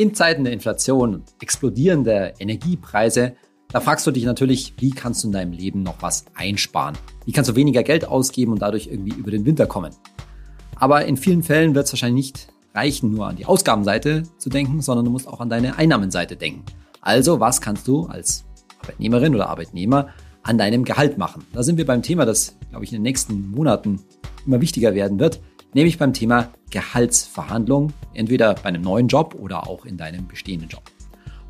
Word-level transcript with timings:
In 0.00 0.14
Zeiten 0.14 0.44
der 0.44 0.52
Inflation 0.52 1.12
und 1.12 1.24
explodierender 1.42 2.40
Energiepreise, 2.40 3.34
da 3.72 3.80
fragst 3.80 4.06
du 4.06 4.12
dich 4.12 4.22
natürlich, 4.22 4.74
wie 4.78 4.90
kannst 4.90 5.24
du 5.24 5.26
in 5.26 5.32
deinem 5.32 5.50
Leben 5.50 5.82
noch 5.82 5.96
was 6.02 6.24
einsparen? 6.36 6.96
Wie 7.24 7.32
kannst 7.32 7.50
du 7.50 7.56
weniger 7.56 7.82
Geld 7.82 8.06
ausgeben 8.06 8.52
und 8.52 8.62
dadurch 8.62 8.86
irgendwie 8.86 9.12
über 9.16 9.32
den 9.32 9.44
Winter 9.44 9.66
kommen? 9.66 9.92
Aber 10.76 11.04
in 11.04 11.16
vielen 11.16 11.42
Fällen 11.42 11.74
wird 11.74 11.86
es 11.86 11.92
wahrscheinlich 11.92 12.26
nicht 12.26 12.48
reichen, 12.74 13.10
nur 13.12 13.26
an 13.26 13.34
die 13.34 13.46
Ausgabenseite 13.46 14.22
zu 14.38 14.50
denken, 14.50 14.82
sondern 14.82 15.04
du 15.04 15.10
musst 15.10 15.26
auch 15.26 15.40
an 15.40 15.50
deine 15.50 15.76
Einnahmenseite 15.78 16.36
denken. 16.36 16.62
Also, 17.00 17.40
was 17.40 17.60
kannst 17.60 17.88
du 17.88 18.06
als 18.06 18.44
Arbeitnehmerin 18.80 19.34
oder 19.34 19.48
Arbeitnehmer 19.48 20.10
an 20.44 20.58
deinem 20.58 20.84
Gehalt 20.84 21.18
machen? 21.18 21.44
Da 21.52 21.64
sind 21.64 21.76
wir 21.76 21.86
beim 21.86 22.02
Thema, 22.02 22.24
das, 22.24 22.54
glaube 22.70 22.84
ich, 22.84 22.92
in 22.92 22.98
den 22.98 23.02
nächsten 23.02 23.50
Monaten 23.50 23.98
immer 24.46 24.60
wichtiger 24.60 24.94
werden 24.94 25.18
wird 25.18 25.40
nämlich 25.74 25.98
beim 25.98 26.12
Thema 26.12 26.48
Gehaltsverhandlung, 26.70 27.92
entweder 28.14 28.54
bei 28.54 28.64
einem 28.64 28.82
neuen 28.82 29.08
Job 29.08 29.34
oder 29.38 29.66
auch 29.66 29.84
in 29.84 29.96
deinem 29.96 30.26
bestehenden 30.26 30.68
Job. 30.68 30.82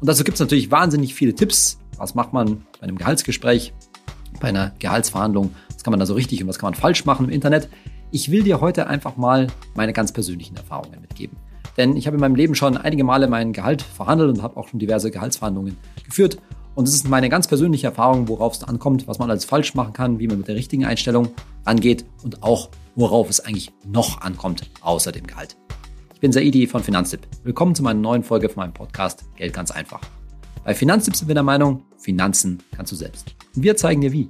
Und 0.01 0.09
dazu 0.09 0.25
gibt 0.25 0.37
es 0.37 0.41
natürlich 0.41 0.71
wahnsinnig 0.71 1.15
viele 1.15 1.35
Tipps. 1.35 1.79
Was 1.97 2.15
macht 2.15 2.33
man 2.33 2.67
bei 2.81 2.87
einem 2.87 2.99
Gehaltsgespräch, 2.99 3.73
bei 4.41 4.49
einer 4.49 4.73
Gehaltsverhandlung? 4.79 5.55
Was 5.73 5.83
kann 5.83 5.91
man 5.91 6.01
da 6.01 6.07
so 6.07 6.15
richtig 6.15 6.43
und 6.43 6.49
was 6.49 6.59
kann 6.59 6.69
man 6.69 6.75
falsch 6.75 7.05
machen 7.05 7.27
im 7.27 7.33
Internet? 7.33 7.69
Ich 8.11 8.31
will 8.31 8.43
dir 8.43 8.61
heute 8.61 8.87
einfach 8.87 9.17
mal 9.17 9.49
meine 9.75 9.93
ganz 9.93 10.13
persönlichen 10.13 10.57
Erfahrungen 10.57 11.01
mitgeben. 11.01 11.37
Denn 11.77 11.97
ich 11.97 12.07
habe 12.07 12.17
in 12.17 12.21
meinem 12.21 12.35
Leben 12.35 12.55
schon 12.55 12.77
einige 12.77 13.05
Male 13.05 13.29
mein 13.29 13.53
Gehalt 13.53 13.83
verhandelt 13.83 14.31
und 14.31 14.43
habe 14.43 14.57
auch 14.57 14.69
schon 14.69 14.79
diverse 14.81 15.11
Gehaltsverhandlungen 15.11 15.77
geführt. 16.05 16.39
Und 16.75 16.87
es 16.87 16.95
ist 16.95 17.09
meine 17.09 17.29
ganz 17.29 17.49
persönliche 17.49 17.89
Erfahrung, 17.89 18.29
worauf 18.29 18.55
es 18.55 18.65
ankommt, 18.65 19.09
was 19.09 19.19
man 19.19 19.31
alles 19.31 19.45
falsch 19.45 19.75
machen 19.75 19.93
kann, 19.93 20.19
wie 20.21 20.29
man 20.29 20.39
mit 20.39 20.49
der 20.49 20.55
richtigen 20.55 20.85
Einstellung 20.85 21.31
angeht 21.65 22.05
und 22.23 22.43
auch 22.43 22.71
worauf 22.99 23.31
es 23.31 23.39
eigentlich 23.39 23.71
noch 23.87 24.23
ankommt, 24.23 24.69
außer 24.81 25.13
dem 25.13 25.25
Gehalt. 25.25 25.57
Ich 26.15 26.19
bin 26.19 26.33
Saidi 26.33 26.67
von 26.67 26.83
Finanztipp. 26.83 27.29
Willkommen 27.45 27.77
zu 27.77 27.85
meiner 27.85 28.01
neuen 28.01 28.25
Folge 28.25 28.49
von 28.49 28.63
meinem 28.63 28.75
Podcast 28.75 29.25
Geld 29.37 29.53
ganz 29.53 29.71
einfach. 29.71 30.01
Bei 30.65 30.75
Finanztipp 30.75 31.15
sind 31.15 31.29
wir 31.29 31.35
der 31.37 31.45
Meinung, 31.45 31.85
Finanzen 31.97 32.61
kannst 32.75 32.91
du 32.91 32.97
selbst. 32.97 33.37
Und 33.55 33.63
wir 33.63 33.77
zeigen 33.77 34.01
dir 34.01 34.11
wie. 34.11 34.29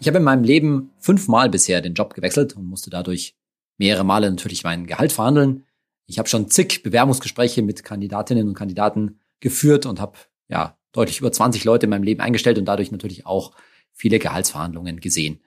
Ich 0.00 0.08
habe 0.08 0.16
in 0.16 0.24
meinem 0.24 0.44
Leben 0.44 0.92
fünfmal 0.98 1.50
bisher 1.50 1.82
den 1.82 1.92
Job 1.92 2.14
gewechselt 2.14 2.56
und 2.56 2.64
musste 2.64 2.88
dadurch 2.88 3.36
mehrere 3.76 4.04
Male 4.04 4.30
natürlich 4.30 4.64
mein 4.64 4.86
Gehalt 4.86 5.12
verhandeln. 5.12 5.66
Ich 6.06 6.18
habe 6.18 6.26
schon 6.26 6.48
zig 6.48 6.82
Bewerbungsgespräche 6.82 7.60
mit 7.60 7.84
Kandidatinnen 7.84 8.48
und 8.48 8.54
Kandidaten 8.54 9.20
geführt 9.40 9.84
und 9.84 10.00
habe 10.00 10.16
ja 10.48 10.78
deutlich 10.92 11.20
über 11.20 11.30
20 11.30 11.64
Leute 11.64 11.84
in 11.84 11.90
meinem 11.90 12.02
Leben 12.02 12.22
eingestellt 12.22 12.56
und 12.56 12.64
dadurch 12.64 12.90
natürlich 12.90 13.26
auch 13.26 13.52
viele 13.94 14.18
Gehaltsverhandlungen 14.18 15.00
gesehen. 15.00 15.40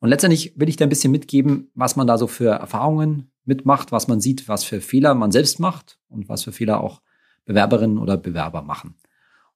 Und 0.00 0.10
letztendlich 0.10 0.52
will 0.56 0.68
ich 0.68 0.76
da 0.76 0.84
ein 0.84 0.90
bisschen 0.90 1.10
mitgeben, 1.10 1.70
was 1.74 1.96
man 1.96 2.06
da 2.06 2.18
so 2.18 2.28
für 2.28 2.50
Erfahrungen 2.50 3.32
mitmacht, 3.44 3.90
was 3.90 4.06
man 4.06 4.20
sieht, 4.20 4.46
was 4.46 4.62
für 4.62 4.80
Fehler 4.80 5.14
man 5.14 5.32
selbst 5.32 5.58
macht 5.58 5.98
und 6.08 6.28
was 6.28 6.44
für 6.44 6.52
Fehler 6.52 6.80
auch 6.80 7.02
Bewerberinnen 7.46 7.98
oder 7.98 8.16
Bewerber 8.16 8.62
machen. 8.62 8.94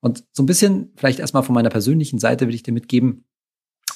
Und 0.00 0.24
so 0.32 0.42
ein 0.42 0.46
bisschen 0.46 0.90
vielleicht 0.96 1.20
erstmal 1.20 1.44
von 1.44 1.54
meiner 1.54 1.68
persönlichen 1.68 2.18
Seite 2.18 2.48
will 2.48 2.54
ich 2.54 2.64
dir 2.64 2.72
mitgeben, 2.72 3.24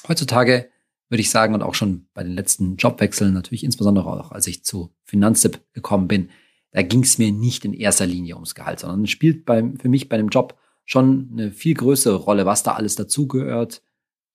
heutzutage 0.07 0.69
würde 1.09 1.21
ich 1.21 1.29
sagen, 1.29 1.53
und 1.53 1.63
auch 1.63 1.73
schon 1.73 2.07
bei 2.13 2.23
den 2.23 2.33
letzten 2.33 2.77
Jobwechseln, 2.77 3.33
natürlich 3.33 3.63
insbesondere 3.63 4.07
auch 4.07 4.31
als 4.31 4.47
ich 4.47 4.63
zu 4.63 4.93
Finanztipp 5.03 5.61
gekommen 5.73 6.07
bin, 6.07 6.29
da 6.71 6.81
ging 6.81 7.03
es 7.03 7.17
mir 7.17 7.31
nicht 7.31 7.65
in 7.65 7.73
erster 7.73 8.05
Linie 8.05 8.35
ums 8.35 8.55
Gehalt, 8.55 8.79
sondern 8.79 9.03
es 9.03 9.09
spielt 9.09 9.45
beim, 9.45 9.77
für 9.77 9.89
mich 9.89 10.09
bei 10.09 10.17
dem 10.17 10.29
Job 10.29 10.57
schon 10.85 11.29
eine 11.31 11.51
viel 11.51 11.73
größere 11.73 12.15
Rolle, 12.15 12.45
was 12.45 12.63
da 12.63 12.73
alles 12.73 12.95
dazugehört. 12.95 13.81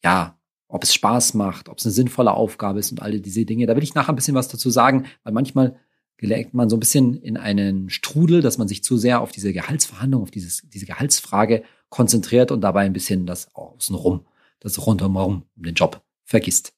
Ja, 0.04 0.38
ob 0.68 0.84
es 0.84 0.94
Spaß 0.94 1.34
macht, 1.34 1.68
ob 1.68 1.78
es 1.78 1.84
eine 1.84 1.92
sinnvolle 1.92 2.32
Aufgabe 2.32 2.78
ist 2.78 2.90
und 2.90 3.02
all 3.02 3.20
diese 3.20 3.44
Dinge. 3.44 3.66
Da 3.66 3.76
will 3.76 3.82
ich 3.82 3.94
nachher 3.94 4.12
ein 4.12 4.16
bisschen 4.16 4.34
was 4.34 4.48
dazu 4.48 4.70
sagen, 4.70 5.06
weil 5.22 5.32
manchmal 5.32 5.76
gelangt 6.16 6.54
man 6.54 6.70
so 6.70 6.76
ein 6.76 6.80
bisschen 6.80 7.14
in 7.14 7.36
einen 7.36 7.90
Strudel, 7.90 8.40
dass 8.42 8.56
man 8.56 8.68
sich 8.68 8.82
zu 8.82 8.96
sehr 8.96 9.20
auf 9.20 9.32
diese 9.32 9.52
Gehaltsverhandlung, 9.52 10.22
auf 10.22 10.30
dieses, 10.30 10.62
diese 10.68 10.86
Gehaltsfrage 10.86 11.62
konzentriert 11.88 12.50
und 12.52 12.62
dabei 12.62 12.82
ein 12.82 12.92
bisschen 12.92 13.26
das 13.26 13.54
Außenrum, 13.54 14.24
das 14.60 14.86
rundherum 14.86 15.16
um 15.16 15.42
den 15.56 15.74
Job 15.74 16.02
vergisst. 16.24 16.74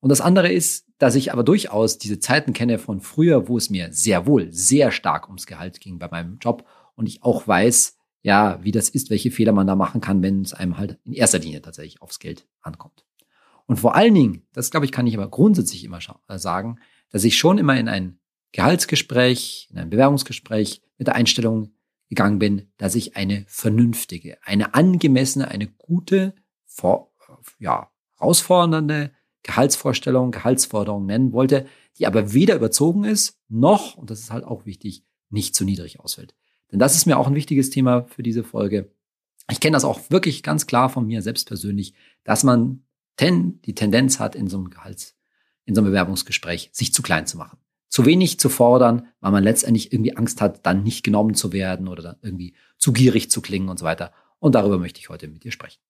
Und 0.00 0.08
das 0.08 0.20
andere 0.20 0.50
ist, 0.50 0.86
dass 0.98 1.14
ich 1.14 1.32
aber 1.32 1.44
durchaus 1.44 1.98
diese 1.98 2.18
Zeiten 2.18 2.52
kenne 2.52 2.78
von 2.78 3.00
früher, 3.00 3.48
wo 3.48 3.56
es 3.56 3.70
mir 3.70 3.92
sehr 3.92 4.26
wohl 4.26 4.52
sehr 4.52 4.90
stark 4.90 5.28
ums 5.28 5.46
Gehalt 5.46 5.80
ging 5.80 5.98
bei 5.98 6.08
meinem 6.08 6.38
Job 6.38 6.66
und 6.96 7.06
ich 7.06 7.22
auch 7.22 7.46
weiß, 7.46 7.96
ja, 8.22 8.58
wie 8.62 8.70
das 8.70 8.88
ist, 8.88 9.10
welche 9.10 9.30
Fehler 9.30 9.52
man 9.52 9.66
da 9.66 9.74
machen 9.74 10.00
kann, 10.00 10.22
wenn 10.22 10.42
es 10.42 10.54
einem 10.54 10.78
halt 10.78 10.98
in 11.04 11.12
erster 11.12 11.38
Linie 11.38 11.60
tatsächlich 11.60 12.00
aufs 12.00 12.18
Geld 12.18 12.46
ankommt. 12.60 13.04
Und 13.66 13.76
vor 13.76 13.94
allen 13.94 14.14
Dingen, 14.14 14.46
das 14.52 14.70
glaube 14.70 14.86
ich, 14.86 14.92
kann 14.92 15.06
ich 15.06 15.16
aber 15.16 15.28
grundsätzlich 15.28 15.84
immer 15.84 15.98
äh, 16.28 16.38
sagen, 16.38 16.78
dass 17.10 17.24
ich 17.24 17.36
schon 17.36 17.58
immer 17.58 17.78
in 17.78 17.88
ein 17.88 18.18
Gehaltsgespräch, 18.52 19.68
in 19.70 19.78
ein 19.78 19.90
Bewerbungsgespräch 19.90 20.82
mit 20.98 21.08
der 21.08 21.14
Einstellung 21.14 21.72
gegangen 22.08 22.38
bin, 22.38 22.70
dass 22.76 22.94
ich 22.94 23.16
eine 23.16 23.44
vernünftige, 23.48 24.36
eine 24.42 24.74
angemessene, 24.74 25.48
eine 25.48 25.66
gute, 25.66 26.34
ja, 27.58 27.90
herausfordernde 28.18 29.12
Gehaltsvorstellung, 29.42 30.30
Gehaltsforderung 30.30 31.06
nennen 31.06 31.32
wollte, 31.32 31.66
die 31.98 32.06
aber 32.06 32.32
weder 32.32 32.54
überzogen 32.54 33.04
ist, 33.04 33.40
noch, 33.48 33.96
und 33.96 34.10
das 34.10 34.20
ist 34.20 34.30
halt 34.30 34.44
auch 34.44 34.66
wichtig, 34.66 35.04
nicht 35.30 35.54
zu 35.54 35.64
niedrig 35.64 36.00
ausfällt. 36.00 36.34
Denn 36.72 36.78
das 36.78 36.96
ist 36.96 37.06
mir 37.06 37.18
auch 37.18 37.28
ein 37.28 37.34
wichtiges 37.34 37.70
Thema 37.70 38.04
für 38.04 38.22
diese 38.22 38.42
Folge. 38.42 38.90
Ich 39.50 39.60
kenne 39.60 39.74
das 39.74 39.84
auch 39.84 40.00
wirklich 40.10 40.42
ganz 40.42 40.66
klar 40.66 40.88
von 40.88 41.06
mir 41.06 41.22
selbst 41.22 41.46
persönlich, 41.46 41.94
dass 42.24 42.42
man 42.42 42.82
ten, 43.16 43.60
die 43.62 43.74
Tendenz 43.74 44.18
hat, 44.18 44.34
in 44.34 44.48
so 44.48 44.56
einem 44.56 44.70
Gehalts, 44.70 45.14
in 45.64 45.74
so 45.74 45.80
einem 45.80 45.90
Bewerbungsgespräch 45.90 46.70
sich 46.72 46.94
zu 46.94 47.02
klein 47.02 47.26
zu 47.26 47.36
machen. 47.36 47.58
Zu 47.88 48.06
wenig 48.06 48.40
zu 48.40 48.48
fordern, 48.48 49.06
weil 49.20 49.32
man 49.32 49.44
letztendlich 49.44 49.92
irgendwie 49.92 50.16
Angst 50.16 50.40
hat, 50.40 50.64
dann 50.64 50.82
nicht 50.82 51.04
genommen 51.04 51.34
zu 51.34 51.52
werden 51.52 51.88
oder 51.88 52.02
dann 52.02 52.16
irgendwie 52.22 52.54
zu 52.78 52.92
gierig 52.92 53.30
zu 53.30 53.42
klingen 53.42 53.68
und 53.68 53.78
so 53.78 53.84
weiter. 53.84 54.12
Und 54.38 54.54
darüber 54.54 54.78
möchte 54.78 54.98
ich 54.98 55.10
heute 55.10 55.28
mit 55.28 55.44
dir 55.44 55.52
sprechen. 55.52 55.80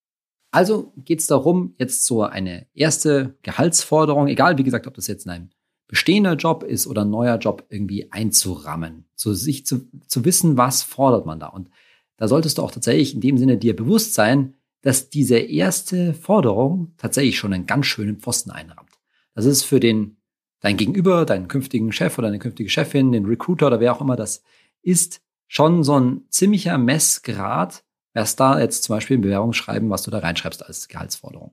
Also 0.51 0.93
geht 0.97 1.21
es 1.21 1.27
darum, 1.29 1.75
jetzt 1.79 2.05
so 2.05 2.25
eine 2.25 2.67
erste 2.75 3.39
Gehaltsforderung, 3.43 4.27
egal 4.27 4.59
wie 4.59 4.65
gesagt, 4.65 4.87
ob 4.89 4.95
das 4.95 5.07
jetzt 5.07 5.29
ein 5.29 5.55
bestehender 5.93 6.37
Job 6.37 6.63
ist 6.63 6.87
oder 6.87 7.05
neuer 7.05 7.37
Job, 7.37 7.67
irgendwie 7.69 8.11
einzurammen. 8.11 9.05
So 9.15 9.35
sich 9.35 9.67
zu, 9.67 9.91
zu 10.07 10.25
wissen, 10.25 10.57
was 10.57 10.83
fordert 10.83 11.27
man 11.27 11.39
da. 11.39 11.49
Und 11.49 11.69
da 12.17 12.29
solltest 12.29 12.57
du 12.57 12.63
auch 12.63 12.71
tatsächlich 12.71 13.13
in 13.13 13.21
dem 13.21 13.37
Sinne 13.37 13.59
dir 13.59 13.77
bewusst 13.77 14.15
sein, 14.15 14.55
dass 14.81 15.11
diese 15.11 15.37
erste 15.37 16.15
Forderung 16.15 16.95
tatsächlich 16.97 17.37
schon 17.37 17.53
einen 17.53 17.67
ganz 17.67 17.85
schönen 17.85 18.17
Pfosten 18.17 18.51
einrammt. 18.51 18.89
Das 19.35 19.45
ist 19.45 19.65
für 19.65 19.81
den, 19.81 20.17
dein 20.61 20.79
Gegenüber, 20.79 21.27
deinen 21.27 21.47
künftigen 21.47 21.93
Chef 21.93 22.17
oder 22.17 22.29
deine 22.29 22.39
künftige 22.39 22.71
Chefin, 22.71 23.13
den 23.13 23.27
Recruiter 23.27 23.67
oder 23.67 23.79
wer 23.79 23.95
auch 23.95 24.01
immer 24.01 24.17
das 24.17 24.43
ist, 24.81 25.21
schon 25.47 25.85
so 25.85 26.01
ein 26.01 26.23
ziemlicher 26.31 26.79
Messgrad, 26.79 27.85
erst 28.15 28.41
da 28.41 28.59
jetzt 28.59 28.85
zum 28.85 28.97
Beispiel 28.97 29.19
ein 29.19 29.23
Bewerbungsschreiben, 29.23 29.91
was 29.91 30.05
du 30.05 30.11
da 30.11 30.21
reinschreibst 30.21 30.65
als 30.65 30.89
Gehaltsforderung. 30.89 31.53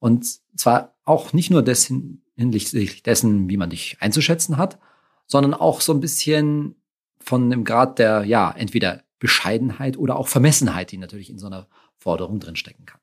Und 0.00 0.26
zwar 0.56 0.96
auch 1.04 1.32
nicht 1.32 1.52
nur 1.52 1.62
dessen, 1.62 2.24
hinsichtlich 2.40 3.02
dessen, 3.02 3.48
wie 3.48 3.56
man 3.56 3.70
dich 3.70 3.96
einzuschätzen 4.00 4.56
hat, 4.56 4.78
sondern 5.26 5.54
auch 5.54 5.80
so 5.80 5.92
ein 5.92 6.00
bisschen 6.00 6.74
von 7.20 7.50
dem 7.50 7.64
Grad 7.64 7.98
der, 7.98 8.24
ja, 8.24 8.50
entweder 8.50 9.02
Bescheidenheit 9.18 9.98
oder 9.98 10.16
auch 10.16 10.28
Vermessenheit, 10.28 10.90
die 10.90 10.98
natürlich 10.98 11.30
in 11.30 11.38
so 11.38 11.46
einer 11.46 11.68
Forderung 11.98 12.40
drinstecken 12.40 12.86
kann. 12.86 13.00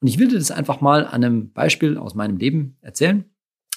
Und 0.00 0.08
ich 0.08 0.18
will 0.18 0.28
dir 0.28 0.38
das 0.38 0.50
einfach 0.50 0.80
mal 0.80 1.06
an 1.06 1.24
einem 1.24 1.52
Beispiel 1.52 1.98
aus 1.98 2.14
meinem 2.14 2.36
Leben 2.36 2.76
erzählen. 2.80 3.24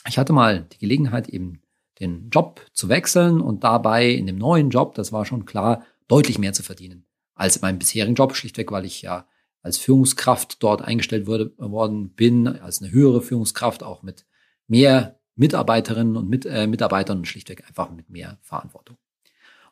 Ich 0.07 0.17
hatte 0.17 0.33
mal 0.33 0.67
die 0.71 0.77
Gelegenheit, 0.77 1.29
eben 1.29 1.61
den 1.99 2.29
Job 2.29 2.61
zu 2.73 2.89
wechseln 2.89 3.41
und 3.41 3.63
dabei 3.63 4.09
in 4.09 4.27
dem 4.27 4.37
neuen 4.37 4.69
Job, 4.69 4.95
das 4.95 5.11
war 5.11 5.25
schon 5.25 5.45
klar, 5.45 5.83
deutlich 6.07 6.37
mehr 6.37 6.53
zu 6.53 6.61
verdienen 6.61 7.05
als 7.35 7.57
in 7.57 7.61
meinem 7.61 7.79
bisherigen 7.79 8.15
Job, 8.15 8.35
schlichtweg, 8.35 8.71
weil 8.71 8.85
ich 8.85 9.01
ja 9.01 9.27
als 9.61 9.77
Führungskraft 9.77 10.63
dort 10.63 10.81
eingestellt 10.81 11.27
wurde, 11.27 11.53
worden 11.57 12.09
bin, 12.09 12.47
als 12.47 12.81
eine 12.81 12.91
höhere 12.91 13.21
Führungskraft, 13.21 13.83
auch 13.83 14.03
mit 14.03 14.25
mehr 14.67 15.19
Mitarbeiterinnen 15.35 16.15
und 16.15 16.29
mit, 16.29 16.45
äh, 16.45 16.67
Mitarbeitern 16.67 17.19
und 17.19 17.27
schlichtweg 17.27 17.65
einfach 17.67 17.91
mit 17.91 18.09
mehr 18.09 18.37
Verantwortung. 18.41 18.97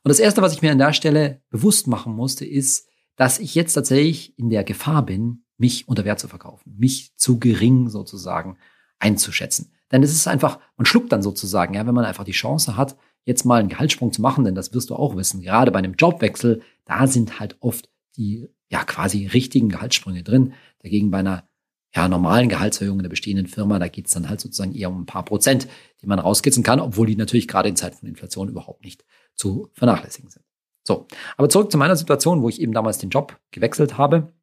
Und 0.04 0.10
das 0.10 0.20
Erste, 0.20 0.42
was 0.42 0.54
ich 0.54 0.62
mir 0.62 0.72
an 0.72 0.78
der 0.78 0.94
Stelle 0.94 1.42
bewusst 1.50 1.88
machen 1.88 2.14
musste, 2.14 2.46
ist, 2.46 2.90
dass 3.16 3.40
ich 3.40 3.56
jetzt 3.56 3.74
tatsächlich 3.74 4.38
in 4.38 4.50
der 4.50 4.64
Gefahr 4.64 5.06
bin, 5.06 5.46
mich 5.58 5.88
unter 5.88 6.04
Wert 6.04 6.20
zu 6.20 6.28
verkaufen, 6.28 6.76
mich 6.78 7.16
zu 7.16 7.40
gering 7.40 7.90
sozusagen 7.90 8.58
einzuschätzen. 9.00 9.72
Denn 9.92 10.04
es 10.04 10.12
ist 10.12 10.28
einfach, 10.28 10.60
man 10.76 10.86
schluckt 10.86 11.12
dann 11.12 11.22
sozusagen, 11.22 11.76
ja, 11.76 11.86
wenn 11.86 11.96
man 11.96 12.06
einfach 12.06 12.24
die 12.24 12.32
Chance 12.32 12.76
hat, 12.76 12.98
jetzt 13.26 13.46
mal 13.46 13.60
einen 13.60 13.70
Gehaltssprung 13.70 14.12
zu 14.12 14.22
machen, 14.22 14.44
denn 14.44 14.56
das 14.56 14.74
wirst 14.74 14.90
du 14.90 14.96
auch 14.96 15.16
wissen, 15.16 15.42
gerade 15.42 15.72
bei 15.72 15.80
einem 15.80 15.94
Jobwechsel, 15.94 16.62
da 16.84 17.08
sind 17.08 17.40
halt 17.40 17.56
oft 17.62 17.90
die 18.18 18.50
ja 18.70 18.84
quasi 18.84 19.28
richtigen 19.28 19.70
Gehaltssprünge 19.70 20.24
drin. 20.24 20.54
Dagegen 20.82 21.12
bei 21.12 21.20
einer 21.20 21.48
ja, 21.96 22.08
normalen 22.08 22.50
Gehaltserhöhung 22.50 23.00
in 23.00 23.04
der 23.04 23.10
bestehenden 23.10 23.48
Firma, 23.48 23.80
da 23.80 23.88
geht 23.88 24.08
es 24.08 24.14
dann 24.14 24.30
halt 24.30 24.42
sozusagen 24.42 24.74
eher 24.74 24.90
um 24.90 25.02
ein 25.02 25.06
paar 25.06 25.26
Prozent, 25.26 25.68
die 26.02 26.08
man 26.08 26.20
rauskitzeln 26.20 26.64
kann, 26.64 26.80
obwohl 26.80 27.08
die 27.08 27.16
natürlich 27.16 27.48
gerade 27.48 27.70
in 27.70 27.76
Zeiten 27.76 27.98
von 27.98 28.10
Inflation 28.10 28.50
überhaupt 28.50 28.84
nicht 28.84 29.06
zu 29.36 29.70
vernachlässigen 29.74 30.30
sind. 30.30 30.44
So, 30.84 31.08
aber 31.38 31.50
zurück 31.50 31.72
zu 31.72 31.78
meiner 31.78 31.96
Situation, 31.96 32.42
wo 32.42 32.50
ich 32.50 32.60
eben 32.60 32.74
damals 32.74 32.98
den 32.98 33.10
Job 33.10 33.40
gewechselt 33.52 33.98
habe. 33.98 34.34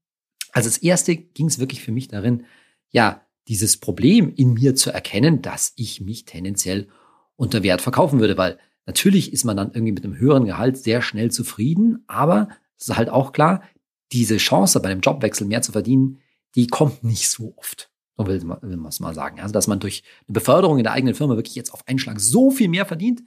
Also 0.52 0.68
das 0.68 0.78
erste 0.78 1.16
ging 1.16 1.46
es 1.46 1.58
wirklich 1.58 1.82
für 1.82 1.92
mich 1.92 2.08
darin, 2.08 2.44
ja, 2.90 3.22
dieses 3.48 3.78
Problem 3.78 4.32
in 4.34 4.54
mir 4.54 4.74
zu 4.74 4.90
erkennen, 4.90 5.42
dass 5.42 5.72
ich 5.76 6.00
mich 6.00 6.24
tendenziell 6.24 6.88
unter 7.36 7.62
Wert 7.62 7.80
verkaufen 7.80 8.20
würde, 8.20 8.38
weil 8.38 8.58
Natürlich 8.90 9.32
ist 9.32 9.44
man 9.44 9.56
dann 9.56 9.68
irgendwie 9.68 9.92
mit 9.92 10.04
einem 10.04 10.18
höheren 10.18 10.46
Gehalt 10.46 10.76
sehr 10.76 11.00
schnell 11.00 11.30
zufrieden, 11.30 12.02
aber 12.08 12.48
es 12.76 12.88
ist 12.88 12.96
halt 12.96 13.08
auch 13.08 13.32
klar, 13.32 13.62
diese 14.10 14.38
Chance 14.38 14.80
bei 14.80 14.88
einem 14.88 15.00
Jobwechsel 15.00 15.46
mehr 15.46 15.62
zu 15.62 15.70
verdienen, 15.70 16.18
die 16.54 16.66
kommt 16.66 17.04
nicht 17.04 17.28
so 17.28 17.54
oft. 17.56 17.90
So 18.16 18.26
will 18.26 18.42
man, 18.44 18.58
will 18.62 18.76
man 18.76 18.88
es 18.90 19.00
mal 19.00 19.14
sagen. 19.14 19.40
Also, 19.40 19.52
dass 19.52 19.66
man 19.66 19.80
durch 19.80 20.02
eine 20.28 20.34
Beförderung 20.34 20.78
in 20.78 20.84
der 20.84 20.92
eigenen 20.92 21.14
Firma 21.14 21.36
wirklich 21.36 21.54
jetzt 21.54 21.72
auf 21.72 21.86
einen 21.88 21.98
Schlag 21.98 22.20
so 22.20 22.50
viel 22.50 22.68
mehr 22.68 22.86
verdient, 22.86 23.22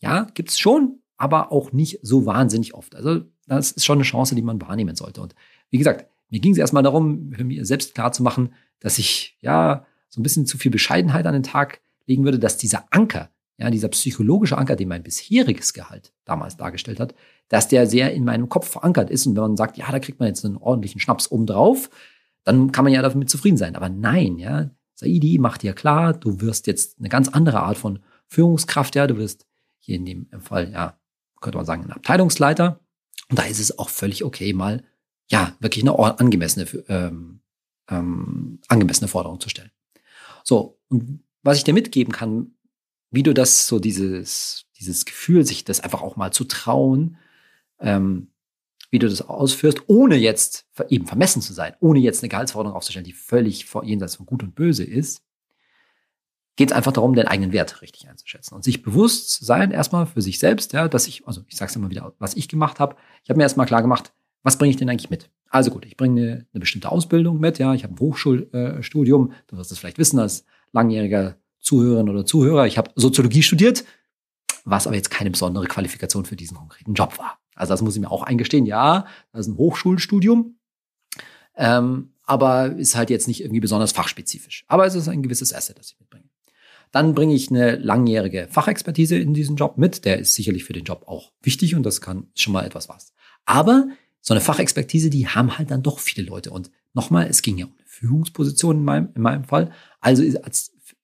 ja, 0.00 0.26
gibt's 0.34 0.58
schon, 0.58 1.00
aber 1.16 1.52
auch 1.52 1.72
nicht 1.72 2.00
so 2.02 2.26
wahnsinnig 2.26 2.74
oft. 2.74 2.94
Also, 2.94 3.22
das 3.46 3.72
ist 3.72 3.84
schon 3.84 3.98
eine 3.98 4.04
Chance, 4.04 4.34
die 4.34 4.42
man 4.42 4.60
wahrnehmen 4.60 4.96
sollte. 4.96 5.20
Und 5.20 5.34
wie 5.70 5.78
gesagt, 5.78 6.06
mir 6.30 6.40
ging 6.40 6.52
es 6.52 6.58
erstmal 6.58 6.82
darum, 6.82 7.28
mich 7.28 7.66
selbst 7.66 7.94
klar 7.94 8.12
zu 8.12 8.22
machen, 8.22 8.54
dass 8.80 8.98
ich 8.98 9.36
ja 9.40 9.86
so 10.08 10.20
ein 10.20 10.22
bisschen 10.22 10.46
zu 10.46 10.58
viel 10.58 10.70
Bescheidenheit 10.70 11.26
an 11.26 11.34
den 11.34 11.42
Tag 11.42 11.80
legen 12.06 12.24
würde, 12.24 12.38
dass 12.38 12.56
dieser 12.56 12.86
Anker, 12.90 13.30
ja, 13.58 13.70
dieser 13.70 13.88
psychologische 13.88 14.56
Anker, 14.56 14.76
den 14.76 14.88
mein 14.88 15.02
bisheriges 15.02 15.72
Gehalt 15.72 16.12
damals 16.24 16.56
dargestellt 16.56 17.00
hat, 17.00 17.14
dass 17.48 17.68
der 17.68 17.86
sehr 17.86 18.12
in 18.12 18.24
meinem 18.24 18.48
Kopf 18.48 18.68
verankert 18.68 19.10
ist. 19.10 19.26
Und 19.26 19.36
wenn 19.36 19.42
man 19.42 19.56
sagt, 19.56 19.76
ja, 19.76 19.90
da 19.92 19.98
kriegt 19.98 20.20
man 20.20 20.28
jetzt 20.28 20.44
einen 20.44 20.56
ordentlichen 20.56 21.00
Schnaps 21.00 21.30
obendrauf, 21.30 21.90
dann 22.44 22.72
kann 22.72 22.84
man 22.84 22.92
ja 22.92 23.02
damit 23.02 23.30
zufrieden 23.30 23.56
sein. 23.56 23.76
Aber 23.76 23.88
nein, 23.88 24.38
ja, 24.38 24.70
Saidi 24.94 25.38
macht 25.38 25.62
dir 25.62 25.72
klar, 25.72 26.12
du 26.12 26.40
wirst 26.40 26.66
jetzt 26.66 26.98
eine 26.98 27.08
ganz 27.08 27.28
andere 27.28 27.60
Art 27.60 27.78
von 27.78 28.00
Führungskraft, 28.26 28.94
ja, 28.94 29.06
du 29.06 29.16
wirst 29.16 29.46
hier 29.78 29.96
in 29.96 30.04
dem 30.04 30.28
Fall, 30.40 30.72
ja, 30.72 30.98
könnte 31.40 31.58
man 31.58 31.66
sagen, 31.66 31.84
ein 31.84 31.92
Abteilungsleiter. 31.92 32.80
Und 33.28 33.38
da 33.38 33.42
ist 33.42 33.58
es 33.58 33.78
auch 33.78 33.88
völlig 33.88 34.24
okay, 34.24 34.52
mal, 34.52 34.84
ja, 35.30 35.56
wirklich 35.60 35.84
eine 35.84 35.98
angemessene, 35.98 36.66
ähm, 36.88 37.40
ähm, 37.88 38.60
angemessene 38.68 39.08
Forderung 39.08 39.40
zu 39.40 39.48
stellen. 39.48 39.70
So, 40.44 40.78
und 40.88 41.22
was 41.42 41.58
ich 41.58 41.64
dir 41.64 41.74
mitgeben 41.74 42.12
kann, 42.12 42.54
wie 43.10 43.22
du 43.22 43.34
das 43.34 43.66
so 43.66 43.78
dieses, 43.78 44.66
dieses 44.78 45.04
Gefühl, 45.04 45.44
sich 45.44 45.64
das 45.64 45.80
einfach 45.80 46.02
auch 46.02 46.16
mal 46.16 46.32
zu 46.32 46.44
trauen, 46.44 47.18
ähm, 47.80 48.31
wie 48.92 48.98
du 48.98 49.08
das 49.08 49.22
ausführst, 49.22 49.84
ohne 49.86 50.16
jetzt 50.16 50.66
eben 50.90 51.06
vermessen 51.06 51.40
zu 51.40 51.54
sein, 51.54 51.72
ohne 51.80 51.98
jetzt 51.98 52.22
eine 52.22 52.28
Gehaltsforderung 52.28 52.76
aufzustellen, 52.76 53.06
die 53.06 53.14
völlig 53.14 53.66
jenseits 53.84 54.16
von 54.16 54.26
Gut 54.26 54.42
und 54.42 54.54
Böse 54.54 54.84
ist, 54.84 55.24
geht 56.56 56.70
es 56.70 56.76
einfach 56.76 56.92
darum, 56.92 57.14
den 57.14 57.26
eigenen 57.26 57.52
Wert 57.52 57.80
richtig 57.80 58.06
einzuschätzen 58.06 58.54
und 58.54 58.62
sich 58.62 58.82
bewusst 58.82 59.46
sein, 59.46 59.70
erstmal 59.70 60.04
für 60.04 60.20
sich 60.20 60.38
selbst, 60.38 60.74
ja, 60.74 60.88
dass 60.88 61.08
ich, 61.08 61.26
also 61.26 61.40
ich 61.48 61.56
sage 61.56 61.70
es 61.70 61.76
immer 61.76 61.88
wieder, 61.88 62.12
was 62.18 62.34
ich 62.34 62.48
gemacht 62.48 62.80
habe. 62.80 62.96
Ich 63.24 63.30
habe 63.30 63.38
mir 63.38 63.44
erstmal 63.44 63.64
klar 63.64 63.80
gemacht, 63.80 64.12
was 64.42 64.58
bringe 64.58 64.70
ich 64.70 64.76
denn 64.76 64.90
eigentlich 64.90 65.08
mit? 65.08 65.30
Also 65.48 65.70
gut, 65.70 65.86
ich 65.86 65.96
bringe 65.96 66.20
eine, 66.20 66.46
eine 66.52 66.60
bestimmte 66.60 66.92
Ausbildung 66.92 67.40
mit, 67.40 67.58
ja, 67.58 67.72
ich 67.72 67.84
habe 67.84 67.94
ein 67.94 67.98
Hochschulstudium, 67.98 69.32
du 69.46 69.56
wirst 69.56 69.72
es 69.72 69.78
vielleicht 69.78 69.98
wissen 69.98 70.18
als 70.18 70.44
langjähriger 70.72 71.36
Zuhörerin 71.60 72.10
oder 72.10 72.26
Zuhörer, 72.26 72.66
ich 72.66 72.76
habe 72.76 72.90
Soziologie 72.94 73.42
studiert, 73.42 73.84
was 74.66 74.86
aber 74.86 74.96
jetzt 74.96 75.10
keine 75.10 75.30
besondere 75.30 75.66
Qualifikation 75.66 76.26
für 76.26 76.36
diesen 76.36 76.58
konkreten 76.58 76.92
Job 76.92 77.18
war. 77.18 77.41
Also 77.54 77.72
das 77.72 77.82
muss 77.82 77.94
ich 77.94 78.00
mir 78.00 78.10
auch 78.10 78.22
eingestehen, 78.22 78.66
ja, 78.66 79.06
das 79.32 79.46
ist 79.46 79.52
ein 79.52 79.58
Hochschulstudium, 79.58 80.56
ähm, 81.56 82.12
aber 82.24 82.76
ist 82.76 82.96
halt 82.96 83.10
jetzt 83.10 83.28
nicht 83.28 83.42
irgendwie 83.42 83.60
besonders 83.60 83.92
fachspezifisch. 83.92 84.64
Aber 84.68 84.86
es 84.86 84.94
ist 84.94 85.08
ein 85.08 85.22
gewisses 85.22 85.54
Asset, 85.54 85.78
das 85.78 85.90
ich 85.92 86.00
mitbringe. 86.00 86.24
Dann 86.92 87.14
bringe 87.14 87.34
ich 87.34 87.50
eine 87.50 87.76
langjährige 87.76 88.48
Fachexpertise 88.50 89.16
in 89.16 89.34
diesen 89.34 89.56
Job 89.56 89.78
mit. 89.78 90.04
Der 90.04 90.18
ist 90.18 90.34
sicherlich 90.34 90.64
für 90.64 90.74
den 90.74 90.84
Job 90.84 91.04
auch 91.06 91.32
wichtig 91.42 91.74
und 91.74 91.84
das 91.84 92.00
kann 92.00 92.28
schon 92.34 92.52
mal 92.52 92.66
etwas 92.66 92.88
was. 92.88 93.14
Aber 93.46 93.88
so 94.20 94.34
eine 94.34 94.40
Fachexpertise, 94.40 95.10
die 95.10 95.26
haben 95.26 95.58
halt 95.58 95.70
dann 95.70 95.82
doch 95.82 95.98
viele 95.98 96.26
Leute. 96.26 96.50
Und 96.50 96.70
nochmal, 96.92 97.26
es 97.28 97.42
ging 97.42 97.58
ja 97.58 97.64
um 97.66 97.72
eine 97.72 97.86
Führungsposition 97.86 98.76
in 98.76 98.84
meinem, 98.84 99.08
in 99.14 99.22
meinem 99.22 99.44
Fall. 99.44 99.72
Also 100.00 100.22
ist, 100.22 100.38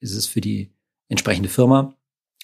ist 0.01 0.15
es 0.15 0.27
für 0.27 0.41
die 0.41 0.73
entsprechende 1.09 1.49
Firma 1.49 1.95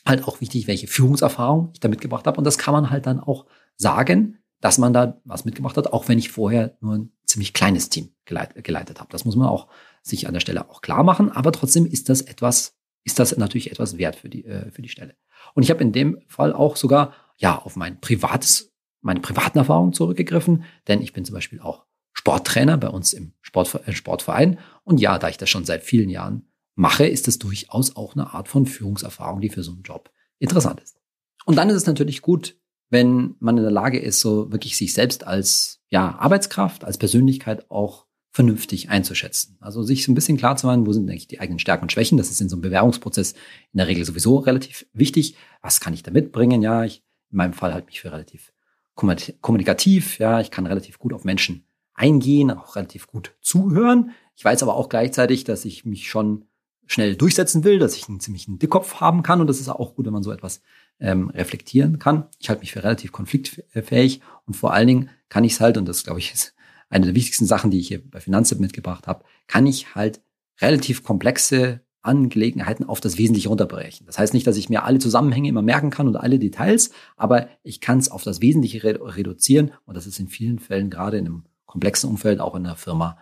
halt 0.07 0.25
auch 0.25 0.41
wichtig, 0.41 0.67
welche 0.67 0.87
Führungserfahrung 0.87 1.71
ich 1.75 1.81
da 1.81 1.89
mitgebracht 1.89 2.27
habe. 2.27 2.39
Und 2.39 2.45
das 2.45 2.59
kann 2.59 2.73
man 2.73 2.91
halt 2.91 3.07
dann 3.07 3.21
auch 3.21 3.47
sagen, 3.76 4.38
dass 4.61 4.79
man 4.79 4.93
da 4.93 5.21
was 5.25 5.44
mitgemacht 5.44 5.76
hat, 5.76 5.93
auch 5.93 6.09
wenn 6.09 6.19
ich 6.19 6.31
vorher 6.31 6.76
nur 6.81 6.94
ein 6.94 7.12
ziemlich 7.25 7.53
kleines 7.53 7.91
Team 7.91 8.15
geleitet, 8.25 8.65
geleitet 8.65 9.00
habe. 9.00 9.11
Das 9.11 9.25
muss 9.25 9.37
man 9.37 9.49
auch 9.49 9.69
sich 10.03 10.26
an 10.26 10.35
der 10.35 10.41
Stelle 10.41 10.69
auch 10.71 10.81
klar 10.81 11.03
machen. 11.03 11.31
Aber 11.31 11.53
trotzdem 11.53 11.87
ist 11.87 12.09
das 12.09 12.23
etwas, 12.23 12.76
ist 13.05 13.19
das 13.19 13.37
natürlich 13.37 13.71
etwas 13.71 13.99
wert 13.99 14.17
für 14.17 14.29
die, 14.29 14.44
äh, 14.44 14.71
für 14.71 14.82
die 14.82 14.88
Stelle. 14.88 15.17
Und 15.55 15.62
ich 15.62 15.71
habe 15.71 15.82
in 15.82 15.93
dem 15.93 16.21
Fall 16.29 16.53
auch 16.53 16.76
sogar 16.76 17.12
ja 17.37 17.59
auf 17.59 17.76
mein 17.76 18.00
privates 18.00 18.75
meine 19.05 19.21
privaten 19.21 19.59
Erfahrungen 19.59 19.93
zurückgegriffen, 19.93 20.65
denn 20.88 21.03
ich 21.03 21.12
bin 21.12 21.25
zum 21.25 21.35
Beispiel 21.35 21.61
auch 21.61 21.85
Sporttrainer 22.15 22.79
bei 22.79 22.88
uns 22.88 23.12
im 23.12 23.35
Sportverein, 23.43 23.87
äh, 23.87 23.93
Sportverein. 23.93 24.59
Und 24.82 24.99
ja, 24.99 25.19
da 25.19 25.29
ich 25.29 25.37
das 25.37 25.50
schon 25.50 25.67
seit 25.67 25.82
vielen 25.82 26.09
Jahren 26.09 26.49
mache, 26.75 27.06
ist 27.06 27.29
es 27.29 27.38
durchaus 27.38 27.97
auch 27.97 28.15
eine 28.15 28.32
Art 28.32 28.49
von 28.49 28.67
Führungserfahrung, 28.67 29.41
die 29.41 29.50
für 29.50 29.62
so 29.62 29.73
einen 29.73 29.82
Job 29.82 30.11
interessant 30.38 30.81
ist. 30.81 30.99
Und 31.44 31.56
dann 31.56 31.69
ist 31.69 31.76
es 31.76 31.87
natürlich 31.87 32.23
gut, 32.23 32.56
wenn 32.94 33.35
man 33.41 33.58
in 33.58 33.64
der 33.64 33.73
Lage 33.73 33.99
ist, 33.99 34.20
so 34.20 34.50
wirklich 34.52 34.79
sich 34.79 34.94
selbst 34.94 35.26
als 35.26 35.82
ja, 35.91 36.17
Arbeitskraft, 36.19 36.85
als 36.85 36.96
Persönlichkeit 36.96 37.70
auch 37.70 38.06
vernünftig 38.31 38.88
einzuschätzen. 38.88 39.58
Also 39.61 39.82
sich 39.82 40.05
so 40.05 40.11
ein 40.11 40.14
bisschen 40.14 40.38
klar 40.38 40.56
zu 40.56 40.67
machen, 40.67 40.87
wo 40.87 40.93
sind 40.93 41.11
eigentlich 41.11 41.29
die 41.29 41.41
eigenen 41.41 41.58
Stärken 41.58 41.85
und 41.85 41.93
Schwächen. 41.93 42.19
Das 42.19 42.31
ist 42.31 42.41
in 42.41 42.49
so 42.49 42.56
einem 42.56 42.62
Bewerbungsprozess 42.62 43.32
in 43.32 43.79
der 43.79 43.87
Regel 43.87 44.05
sowieso 44.05 44.38
relativ 44.38 44.87
wichtig. 44.93 45.37
Was 45.61 45.81
kann 45.81 45.93
ich 45.93 46.02
da 46.02 46.11
mitbringen? 46.11 46.62
Ja, 46.62 46.85
ich 46.85 47.02
in 47.31 47.38
meinem 47.38 47.52
Fall 47.52 47.75
halte 47.75 47.87
mich 47.87 48.00
für 48.00 48.12
relativ 48.12 48.52
kommunikativ, 48.94 50.20
ja, 50.20 50.40
ich 50.40 50.52
kann 50.52 50.67
relativ 50.67 51.00
gut 51.00 51.12
auf 51.12 51.25
Menschen 51.25 51.67
eingehen, 51.94 52.52
auch 52.52 52.76
relativ 52.76 53.08
gut 53.08 53.32
zuhören. 53.40 54.12
Ich 54.37 54.44
weiß 54.44 54.62
aber 54.62 54.76
auch 54.76 54.88
gleichzeitig, 54.88 55.44
dass 55.44 55.64
ich 55.64 55.85
mich 55.85 56.08
schon 56.08 56.47
schnell 56.87 57.17
durchsetzen 57.17 57.64
will, 57.64 57.79
dass 57.79 57.97
ich 57.97 58.08
einen 58.08 58.20
ziemlichen 58.20 58.58
Dickkopf 58.58 58.97
haben 59.00 59.23
kann 59.23 59.40
und 59.40 59.49
das 59.49 59.61
ist 59.61 59.69
auch 59.69 59.94
gut, 59.94 60.06
wenn 60.06 60.12
man 60.12 60.23
so 60.23 60.32
etwas 60.32 60.61
ähm, 61.05 61.29
reflektieren 61.31 61.99
kann. 61.99 62.27
Ich 62.39 62.49
halte 62.49 62.61
mich 62.61 62.73
für 62.73 62.83
relativ 62.83 63.12
konfliktfähig 63.12 64.21
und 64.47 64.55
vor 64.55 64.73
allen 64.73 64.87
Dingen 64.87 65.11
kann 65.29 65.45
ich 65.45 65.53
es 65.53 65.61
halt, 65.61 65.77
und 65.77 65.87
das 65.87 66.05
glaube 66.05 66.19
ich 66.19 66.33
ist 66.33 66.55
eine 66.89 67.06
der 67.06 67.15
wichtigsten 67.15 67.47
Sachen, 67.47 67.71
die 67.71 67.79
ich 67.79 67.89
hier 67.89 68.03
bei 68.09 68.21
Finanztipp 68.21 68.61
mitgebracht 68.61 69.06
habe, 69.06 69.25
kann 69.47 69.67
ich 69.67 69.95
halt 69.95 70.23
relativ 70.61 71.03
komplexe 71.03 71.81
Angelegenheiten 72.03 72.85
auf 72.85 73.01
das 73.01 73.19
Wesentliche 73.19 73.49
runterbrechen. 73.49 74.06
Das 74.06 74.19
heißt 74.19 74.35
nicht, 74.35 74.47
dass 74.47 74.56
ich 74.56 74.69
mir 74.69 74.85
alle 74.85 74.99
Zusammenhänge 74.99 75.49
immer 75.49 75.62
merken 75.62 75.91
kann 75.91 76.06
und 76.06 76.17
alle 76.17 76.39
Details, 76.39 76.91
aber 77.17 77.49
ich 77.62 77.81
kann 77.81 77.99
es 77.99 78.11
auf 78.11 78.23
das 78.23 78.41
Wesentliche 78.41 78.83
reduzieren 78.85 79.73
und 79.85 79.97
das 79.97 80.07
ist 80.07 80.19
in 80.21 80.29
vielen 80.29 80.59
Fällen 80.59 80.91
gerade 80.91 81.19
in 81.19 81.27
einem 81.27 81.45
komplexen 81.67 82.09
Umfeld, 82.09 82.41
auch 82.41 82.55
in 82.55 82.65
einer 82.65 82.77
Firma, 82.77 83.19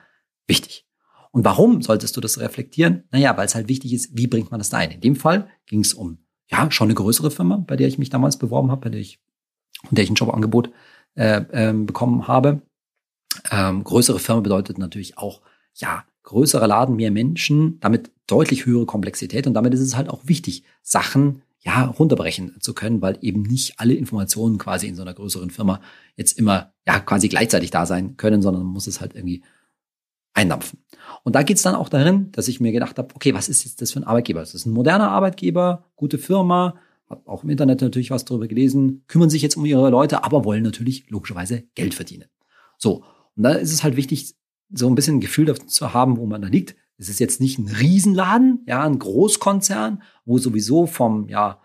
wichtig. 0.47 0.87
Und 1.31 1.45
warum 1.45 1.81
solltest 1.81 2.17
du 2.17 2.21
das 2.21 2.39
reflektieren? 2.39 3.05
Naja, 3.11 3.37
weil 3.37 3.47
es 3.47 3.55
halt 3.55 3.69
wichtig 3.69 3.93
ist, 3.95 4.17
wie 4.17 4.27
bringt 4.27 4.51
man 4.51 4.61
das 4.61 4.69
da 4.69 4.79
ein? 4.79 4.91
In 4.91 5.01
dem 5.01 5.17
Fall 5.17 5.49
ging 5.67 5.81
es 5.81 5.95
um 5.95 6.19
ja 6.53 6.71
schon 6.71 6.87
eine 6.87 6.95
größere 6.95 7.31
Firma, 7.31 7.57
bei 7.67 7.77
der 7.77 7.89
ich 7.89 7.99
mich 7.99 8.11
damals 8.11 8.39
beworben 8.39 8.71
habe, 8.71 8.83
bei 8.83 8.91
der 8.91 9.01
ich, 9.01 9.19
bei 9.85 9.97
der 9.97 10.05
ich 10.05 10.11
ein 10.11 10.15
Jobangebot 10.15 10.71
äh, 11.17 11.43
äh, 11.51 11.73
bekommen 11.73 12.29
habe. 12.29 12.63
Ähm, 13.51 13.83
größere 13.83 14.19
Firma 14.19 14.43
bedeutet 14.43 14.79
natürlich 14.79 15.19
auch 15.19 15.41
ja 15.75 16.05
größerer 16.25 16.67
Laden, 16.67 16.97
mehr 16.97 17.11
Menschen, 17.11 17.81
damit 17.81 18.11
deutlich 18.27 18.67
höhere 18.67 18.87
Komplexität 18.87 19.47
und 19.47 19.55
damit 19.55 19.75
ist 19.75 19.81
es 19.81 19.97
halt 19.97 20.09
auch 20.09 20.21
wichtig, 20.25 20.65
Sachen 20.83 21.43
ja 21.61 21.85
runterbrechen 21.87 22.57
zu 22.61 22.75
können, 22.75 23.01
weil 23.03 23.19
eben 23.23 23.43
nicht 23.43 23.79
alle 23.79 23.95
Informationen 23.95 24.59
quasi 24.59 24.89
in 24.89 24.97
so 24.97 25.03
einer 25.03 25.15
größeren 25.15 25.51
Firma 25.51 25.81
jetzt 26.17 26.39
immer 26.39 26.73
ja 26.87 27.01
quasi 27.01 27.29
gleichzeitig 27.29 27.71
da 27.71 27.87
sein 27.87 28.17
können, 28.17 28.43
sondern 28.43 28.65
man 28.65 28.73
muss 28.73 28.87
es 28.87 29.01
halt 29.01 29.15
irgendwie 29.15 29.43
eindampfen. 30.35 30.85
Und 31.25 31.35
da 31.35 31.43
geht's 31.43 31.63
dann 31.63 31.75
auch 31.75 31.89
darin, 31.89 32.33
dass 32.33 32.49
ich 32.49 32.61
mir 32.61 32.73
gedacht 32.73 32.99
habe, 32.99 33.15
okay, 33.15 33.35
was 33.35 33.49
ist 33.49 33.65
jetzt 33.65 33.81
das 33.81 33.93
für 33.93 34.01
ein 34.01 34.05
Arbeitgeber? 34.05 34.41
Das 34.41 34.55
ist 34.55 34.67
ein 34.67 34.73
moderner 34.73 35.11
Arbeitgeber, 35.11 35.85
gute 35.97 36.19
Firma, 36.19 36.75
habe 37.09 37.29
auch 37.29 37.45
im 37.45 37.51
Internet 37.51 37.81
natürlich 37.81 38.11
was 38.11 38.25
darüber 38.25 38.49
gelesen, 38.49 39.05
kümmern 39.07 39.31
sich 39.31 39.43
jetzt 39.43 39.57
um 39.57 39.65
ihre 39.65 39.91
Leute, 39.91 40.25
aber 40.25 40.45
wollen 40.45 40.63
natürlich 40.63 41.09
logischerweise 41.11 41.65
Geld 41.75 41.95
verdienen. 41.95 42.27
So, 42.79 43.05
und 43.37 43.45
da 43.45 43.53
ist 43.53 43.73
es 43.73 43.85
halt 43.85 43.97
wichtig, 43.97 44.35
so 44.71 44.89
ein 44.89 44.95
bisschen 44.95 45.17
ein 45.17 45.21
Gefühl 45.21 45.47
dafür 45.47 45.67
zu 45.67 45.95
haben, 45.95 46.17
wo 46.17 46.27
man 46.27 46.43
da 46.43 46.49
liegt. 46.49 46.77
Es 46.99 47.09
ist 47.09 47.21
jetzt 47.21 47.41
nicht 47.41 47.59
ein 47.59 47.69
Riesenladen, 47.69 48.65
ja, 48.67 48.83
ein 48.83 48.99
Großkonzern, 48.99 50.03
wo 50.25 50.39
sowieso 50.39 50.87
vom, 50.87 51.29
ja, 51.29 51.61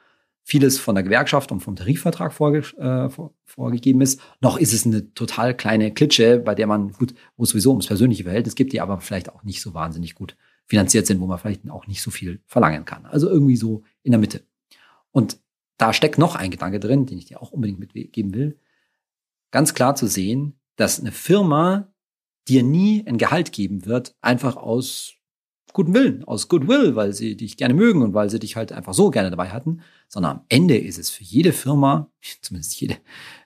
vieles 0.47 0.79
von 0.79 0.95
der 0.95 1.03
Gewerkschaft 1.03 1.51
und 1.51 1.59
vom 1.59 1.75
Tarifvertrag 1.75 2.31
vorge 2.31 2.59
äh, 2.77 3.09
vor, 3.09 3.33
vorgegeben 3.43 3.99
ist. 3.99 4.21
Noch 4.39 4.57
ist 4.57 4.71
es 4.71 4.85
eine 4.85 5.13
total 5.13 5.53
kleine 5.53 5.93
Klitsche, 5.93 6.39
bei 6.39 6.55
der 6.55 6.67
man 6.67 6.93
gut, 6.93 7.13
wo 7.35 7.43
es 7.43 7.49
sowieso 7.49 7.71
ums 7.71 7.87
persönliche 7.87 8.23
Verhältnis 8.23 8.55
gibt, 8.55 8.71
die 8.71 8.79
aber 8.79 9.01
vielleicht 9.01 9.29
auch 9.29 9.43
nicht 9.43 9.61
so 9.61 9.73
wahnsinnig 9.73 10.15
gut 10.15 10.37
finanziert 10.65 11.05
sind, 11.05 11.19
wo 11.19 11.27
man 11.27 11.37
vielleicht 11.37 11.69
auch 11.69 11.85
nicht 11.87 12.01
so 12.01 12.11
viel 12.11 12.39
verlangen 12.45 12.85
kann. 12.85 13.05
Also 13.05 13.29
irgendwie 13.29 13.57
so 13.57 13.83
in 14.03 14.11
der 14.13 14.21
Mitte. 14.21 14.41
Und 15.11 15.37
da 15.75 15.91
steckt 15.91 16.17
noch 16.17 16.35
ein 16.35 16.49
Gedanke 16.49 16.79
drin, 16.79 17.05
den 17.05 17.17
ich 17.17 17.25
dir 17.25 17.41
auch 17.41 17.51
unbedingt 17.51 17.79
mitgeben 17.79 18.33
will. 18.33 18.57
Ganz 19.51 19.73
klar 19.73 19.95
zu 19.95 20.07
sehen, 20.07 20.57
dass 20.77 20.97
eine 20.97 21.11
Firma 21.11 21.91
dir 22.47 22.63
nie 22.63 23.05
ein 23.05 23.17
Gehalt 23.17 23.51
geben 23.51 23.85
wird, 23.85 24.15
einfach 24.21 24.55
aus 24.55 25.16
gutem 25.77 25.93
Willen, 25.93 26.23
aus 26.23 26.47
Goodwill, 26.47 26.95
weil 26.95 27.13
sie 27.13 27.37
dich 27.37 27.55
gerne 27.55 27.75
mögen 27.75 28.01
und 28.01 28.15
weil 28.15 28.31
sie 28.31 28.39
dich 28.39 28.55
halt 28.55 28.71
einfach 28.71 28.95
so 28.95 29.11
gerne 29.11 29.29
dabei 29.29 29.49
hatten, 29.49 29.81
sondern 30.07 30.37
am 30.37 30.45
Ende 30.49 30.75
ist 30.75 30.97
es 30.97 31.11
für 31.11 31.23
jede 31.23 31.53
Firma, 31.53 32.09
zumindest 32.41 32.81
jede 32.81 32.97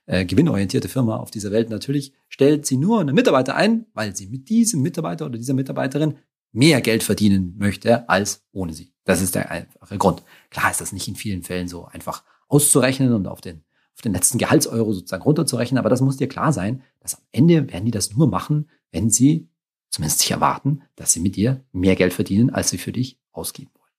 äh, 0.05 0.23
gewinnorientierte 0.23 0.88
Firma 0.88 1.17
auf 1.17 1.29
dieser 1.29 1.51
Welt 1.51 1.69
natürlich, 1.69 2.13
stellt 2.29 2.65
sie 2.65 2.77
nur 2.77 3.01
einen 3.01 3.13
Mitarbeiter 3.13 3.57
ein, 3.57 3.85
weil 3.93 4.15
sie 4.15 4.27
mit 4.27 4.47
diesem 4.47 4.81
Mitarbeiter 4.81 5.25
oder 5.25 5.38
dieser 5.38 5.53
Mitarbeiterin 5.53 6.15
mehr 6.53 6.79
Geld 6.79 7.03
verdienen 7.03 7.55
möchte 7.57 8.07
als 8.07 8.45
ohne 8.53 8.71
sie. 8.71 8.93
Das 9.03 9.21
ist 9.21 9.35
der 9.35 9.51
einfache 9.51 9.97
Grund. 9.97 10.23
Klar 10.51 10.71
ist 10.71 10.79
das 10.79 10.93
nicht 10.93 11.09
in 11.09 11.17
vielen 11.17 11.43
Fällen 11.43 11.67
so 11.67 11.83
einfach 11.83 12.23
auszurechnen 12.47 13.13
und 13.13 13.27
auf 13.27 13.41
den, 13.41 13.65
auf 13.93 14.01
den 14.03 14.13
letzten 14.13 14.38
Gehaltseuro 14.38 14.93
sozusagen 14.93 15.23
runterzurechnen. 15.23 15.79
Aber 15.79 15.89
das 15.89 16.00
muss 16.00 16.15
dir 16.15 16.29
klar 16.29 16.53
sein, 16.53 16.81
dass 17.01 17.15
am 17.15 17.23
Ende 17.33 17.69
werden 17.69 17.83
die 17.83 17.91
das 17.91 18.15
nur 18.15 18.27
machen, 18.27 18.69
wenn 18.93 19.09
sie 19.09 19.50
zumindest 19.91 20.19
sich 20.19 20.31
erwarten, 20.31 20.81
dass 20.95 21.12
sie 21.12 21.19
mit 21.19 21.36
dir 21.36 21.63
mehr 21.71 21.95
Geld 21.95 22.13
verdienen, 22.13 22.50
als 22.50 22.69
sie 22.69 22.77
für 22.77 22.91
dich 22.91 23.19
ausgeben 23.31 23.71
wollen. 23.75 23.91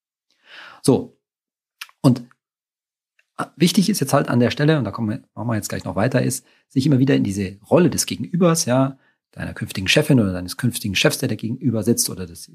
So. 0.82 1.16
Und 2.00 2.22
äh, 3.38 3.44
wichtig 3.56 3.88
ist 3.88 4.00
jetzt 4.00 4.12
halt 4.12 4.28
an 4.28 4.40
der 4.40 4.50
Stelle, 4.50 4.78
und 4.78 4.84
da 4.84 4.90
kommen 4.90 5.10
wir, 5.10 5.22
machen 5.34 5.48
wir 5.48 5.54
jetzt 5.54 5.68
gleich 5.68 5.84
noch 5.84 5.94
weiter, 5.94 6.22
ist, 6.22 6.44
sich 6.68 6.86
immer 6.86 6.98
wieder 6.98 7.14
in 7.14 7.24
diese 7.24 7.58
Rolle 7.70 7.90
des 7.90 8.06
Gegenübers, 8.06 8.64
ja, 8.64 8.98
deiner 9.30 9.54
künftigen 9.54 9.88
Chefin 9.88 10.20
oder 10.20 10.32
deines 10.32 10.56
künftigen 10.56 10.94
Chefs, 10.94 11.18
der 11.18 11.28
da 11.28 11.36
gegenüber 11.36 11.82
sitzt, 11.82 12.10
oder 12.10 12.26
des 12.26 12.50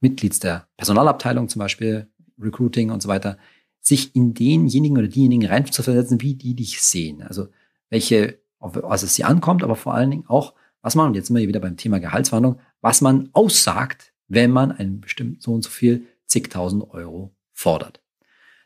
Mitglieds 0.00 0.38
der 0.38 0.68
Personalabteilung 0.76 1.48
zum 1.48 1.60
Beispiel, 1.60 2.08
Recruiting 2.38 2.90
und 2.90 3.02
so 3.02 3.08
weiter, 3.08 3.38
sich 3.80 4.14
in 4.14 4.32
denjenigen 4.32 4.96
oder 4.96 5.08
diejenigen 5.08 5.46
reinzuversetzen, 5.46 6.20
wie 6.20 6.34
die 6.34 6.54
dich 6.54 6.80
sehen. 6.80 7.22
Also 7.22 7.48
welche, 7.90 8.38
auf 8.58 8.74
was 8.76 9.02
es 9.02 9.14
sie 9.14 9.24
ankommt, 9.24 9.62
aber 9.62 9.76
vor 9.76 9.94
allen 9.94 10.10
Dingen 10.10 10.24
auch, 10.28 10.54
was 10.82 10.94
man, 10.94 11.06
und 11.06 11.14
jetzt 11.14 11.28
sind 11.28 11.36
wir 11.36 11.48
wieder 11.48 11.60
beim 11.60 11.76
Thema 11.76 12.00
Gehaltsverhandlung, 12.00 12.60
was 12.80 13.00
man 13.00 13.30
aussagt, 13.32 14.12
wenn 14.28 14.50
man 14.50 14.72
einen 14.72 15.00
bestimmten 15.00 15.40
so 15.40 15.52
und 15.52 15.62
so 15.62 15.70
viel 15.70 16.06
zigtausend 16.26 16.90
Euro 16.90 17.34
fordert. 17.52 18.02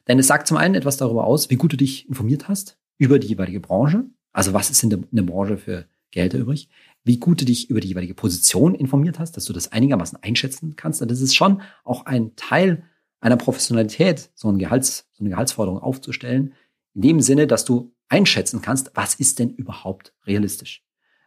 Denn 0.08 0.18
es 0.18 0.26
sagt 0.26 0.46
zum 0.46 0.56
einen 0.56 0.75
etwas 0.75 0.96
darüber 0.96 1.25
aus, 1.25 1.50
wie 1.50 1.56
gut 1.56 1.73
du 1.73 1.76
dich 1.76 2.08
informiert 2.08 2.49
hast 2.49 2.78
über 2.99 3.18
die 3.18 3.28
jeweilige 3.28 3.61
Branche. 3.61 4.04
Also 4.32 4.52
was 4.52 4.70
ist 4.70 4.82
in 4.82 4.90
der, 4.90 5.00
in 5.00 5.16
der 5.16 5.23
Branche 5.23 5.58
für 5.58 5.87
Gelder 6.11 6.38
übrig? 6.38 6.68
Wie 7.04 7.18
gut 7.18 7.40
du 7.40 7.44
dich 7.44 7.70
über 7.70 7.80
die 7.80 7.88
jeweilige 7.88 8.14
Position 8.14 8.75
informiert 8.75 9.18
hast, 9.18 9.37
dass 9.37 9.44
du 9.44 9.52
das 9.52 9.73
einigermaßen 9.73 10.23
einschätzen 10.23 10.75
kannst. 10.76 11.00
Das 11.00 11.20
ist 11.20 11.35
schon 11.35 11.62
auch 11.85 12.06
ein 12.06 12.35
Teil 12.37 12.85
einer 13.20 13.37
Professionalität, 13.37 14.30
so, 14.35 14.49
ein 14.49 14.58
Gehalts, 14.58 15.08
so 15.12 15.23
eine 15.23 15.30
Gehaltsforderung 15.30 15.80
aufzustellen, 15.80 16.54
in 16.94 17.02
dem 17.02 17.20
Sinne, 17.20 17.46
dass 17.46 17.64
du 17.64 17.92
einschätzen 18.08 18.62
kannst, 18.62 18.92
was 18.94 19.14
ist 19.14 19.38
denn 19.38 19.50
überhaupt 19.50 20.14
realistisch. 20.26 20.85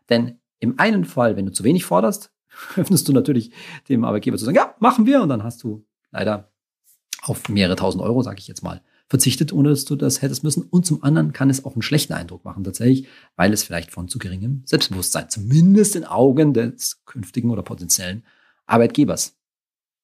Denn 0.09 0.39
im 0.59 0.79
einen 0.79 1.05
Fall, 1.05 1.35
wenn 1.35 1.45
du 1.45 1.51
zu 1.51 1.63
wenig 1.63 1.85
forderst, 1.85 2.31
öffnest 2.75 3.07
du 3.07 3.13
natürlich 3.13 3.51
dem 3.87 4.03
Arbeitgeber 4.03 4.37
zu 4.37 4.45
sagen, 4.45 4.57
ja, 4.57 4.75
machen 4.79 5.05
wir. 5.05 5.21
Und 5.21 5.29
dann 5.29 5.43
hast 5.43 5.63
du 5.63 5.85
leider 6.11 6.51
auf 7.21 7.49
mehrere 7.49 7.75
tausend 7.75 8.03
Euro, 8.03 8.21
sage 8.21 8.39
ich 8.39 8.47
jetzt 8.47 8.63
mal, 8.63 8.81
verzichtet, 9.07 9.51
ohne 9.51 9.69
dass 9.69 9.85
du 9.85 9.95
das 9.95 10.21
hättest 10.21 10.43
müssen. 10.43 10.63
Und 10.63 10.85
zum 10.85 11.03
anderen 11.03 11.33
kann 11.33 11.49
es 11.49 11.65
auch 11.65 11.73
einen 11.73 11.81
schlechten 11.81 12.13
Eindruck 12.13 12.45
machen, 12.45 12.63
tatsächlich, 12.63 13.07
weil 13.35 13.51
es 13.51 13.63
vielleicht 13.63 13.91
von 13.91 14.07
zu 14.07 14.19
geringem 14.19 14.61
Selbstbewusstsein, 14.65 15.29
zumindest 15.29 15.95
in 15.95 16.05
Augen 16.05 16.53
des 16.53 17.03
künftigen 17.05 17.49
oder 17.49 17.63
potenziellen 17.63 18.23
Arbeitgebers, 18.67 19.37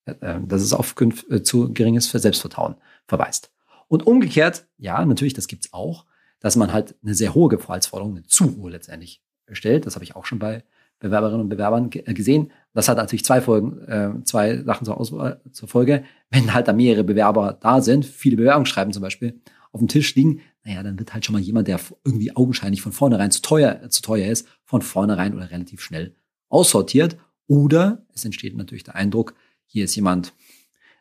äh, 0.05 0.39
dass 0.45 0.61
es 0.61 0.73
auf 0.73 0.95
äh, 0.99 1.43
zu 1.43 1.73
geringes 1.73 2.09
Selbstvertrauen 2.09 2.75
verweist. 3.07 3.51
Und 3.87 4.07
umgekehrt, 4.07 4.65
ja, 4.77 5.05
natürlich, 5.05 5.35
das 5.35 5.47
gibt's 5.47 5.71
auch, 5.71 6.05
dass 6.39 6.55
man 6.55 6.73
halt 6.73 6.95
eine 7.03 7.13
sehr 7.13 7.35
hohe 7.35 7.49
Gehaltsforderung, 7.49 8.15
eine 8.15 8.25
zu 8.25 8.57
hohe 8.57 8.71
letztendlich 8.71 9.21
stellt. 9.51 9.85
Das 9.85 9.95
habe 9.95 10.03
ich 10.03 10.15
auch 10.15 10.25
schon 10.25 10.39
bei 10.39 10.63
Bewerberinnen 10.99 11.41
und 11.41 11.49
Bewerbern 11.49 11.89
äh, 11.91 12.13
gesehen. 12.13 12.51
Das 12.73 12.87
hat 12.87 12.97
natürlich 12.97 13.25
zwei 13.25 13.41
Folgen, 13.41 13.81
äh, 13.87 14.23
zwei 14.23 14.63
Sachen 14.63 14.85
zur, 14.85 14.99
Auswahl, 14.99 15.41
zur 15.51 15.67
Folge. 15.67 16.03
Wenn 16.29 16.53
halt 16.53 16.67
da 16.67 16.73
mehrere 16.73 17.03
Bewerber 17.03 17.57
da 17.59 17.81
sind, 17.81 18.05
viele 18.05 18.37
Bewerbungsschreiben 18.37 18.93
zum 18.93 19.01
Beispiel 19.01 19.41
auf 19.71 19.79
dem 19.79 19.87
Tisch 19.87 20.15
liegen, 20.15 20.41
naja, 20.63 20.81
dann 20.81 20.97
wird 20.97 21.13
halt 21.13 21.25
schon 21.25 21.33
mal 21.33 21.41
jemand, 21.41 21.67
der 21.67 21.79
irgendwie 22.03 22.35
augenscheinlich 22.35 22.81
von 22.81 22.91
vornherein 22.91 23.31
zu 23.31 23.41
teuer, 23.41 23.89
zu 23.89 24.01
teuer 24.01 24.31
ist, 24.31 24.47
von 24.63 24.81
vornherein 24.81 25.35
oder 25.35 25.51
relativ 25.51 25.81
schnell 25.81 26.15
aussortiert. 26.49 27.17
Oder 27.47 28.05
es 28.13 28.25
entsteht 28.25 28.55
natürlich 28.55 28.83
der 28.83 28.95
Eindruck, 28.95 29.35
hier 29.65 29.83
ist 29.83 29.95
jemand 29.95 30.33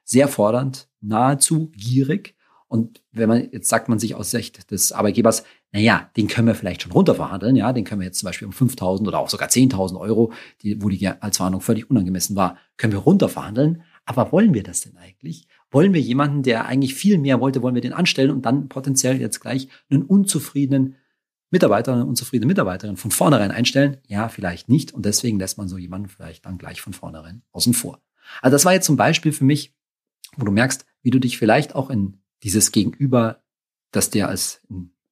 sehr 0.04 0.28
fordernd, 0.28 0.88
nahezu 1.00 1.70
gierig 1.70 2.34
und 2.74 3.02
wenn 3.12 3.28
man, 3.28 3.48
jetzt 3.52 3.68
sagt 3.68 3.88
man 3.88 4.00
sich 4.00 4.16
aus 4.16 4.32
Sicht 4.32 4.72
des 4.72 4.90
Arbeitgebers, 4.90 5.44
naja, 5.74 6.08
den 6.16 6.28
können 6.28 6.46
wir 6.46 6.54
vielleicht 6.54 6.82
schon 6.82 6.92
runterverhandeln, 6.92 7.56
ja, 7.56 7.72
den 7.72 7.82
können 7.82 8.00
wir 8.00 8.06
jetzt 8.06 8.20
zum 8.20 8.28
Beispiel 8.28 8.46
um 8.46 8.54
5.000 8.54 9.08
oder 9.08 9.18
auch 9.18 9.28
sogar 9.28 9.48
10.000 9.48 9.98
Euro, 9.98 10.32
die, 10.62 10.80
wo 10.80 10.88
die 10.88 11.04
als 11.08 11.38
Verhandlung 11.38 11.60
völlig 11.60 11.90
unangemessen 11.90 12.36
war, 12.36 12.58
können 12.76 12.92
wir 12.92 13.00
runterverhandeln. 13.00 13.82
Aber 14.04 14.30
wollen 14.30 14.54
wir 14.54 14.62
das 14.62 14.82
denn 14.82 14.96
eigentlich? 14.96 15.48
Wollen 15.72 15.92
wir 15.92 16.00
jemanden, 16.00 16.44
der 16.44 16.66
eigentlich 16.66 16.94
viel 16.94 17.18
mehr 17.18 17.40
wollte, 17.40 17.60
wollen 17.60 17.74
wir 17.74 17.82
den 17.82 17.92
anstellen 17.92 18.30
und 18.30 18.46
dann 18.46 18.68
potenziell 18.68 19.20
jetzt 19.20 19.40
gleich 19.40 19.66
einen 19.90 20.02
unzufriedenen 20.02 20.94
Mitarbeiter, 21.50 21.92
eine 21.92 22.06
unzufriedene 22.06 22.46
Mitarbeiterin 22.46 22.96
von 22.96 23.10
vornherein 23.10 23.50
einstellen? 23.50 23.96
Ja, 24.06 24.28
vielleicht 24.28 24.68
nicht. 24.68 24.94
Und 24.94 25.04
deswegen 25.04 25.40
lässt 25.40 25.58
man 25.58 25.66
so 25.66 25.76
jemanden 25.76 26.08
vielleicht 26.08 26.46
dann 26.46 26.56
gleich 26.56 26.82
von 26.82 26.92
vornherein 26.92 27.42
außen 27.50 27.74
vor. 27.74 28.00
Also 28.42 28.54
das 28.54 28.64
war 28.64 28.74
jetzt 28.74 28.86
zum 28.86 28.96
Beispiel 28.96 29.32
für 29.32 29.44
mich, 29.44 29.74
wo 30.36 30.44
du 30.44 30.52
merkst, 30.52 30.86
wie 31.02 31.10
du 31.10 31.18
dich 31.18 31.36
vielleicht 31.36 31.74
auch 31.74 31.90
in 31.90 32.18
dieses 32.44 32.70
Gegenüber, 32.70 33.42
das 33.90 34.10
dir 34.10 34.28
als 34.28 34.60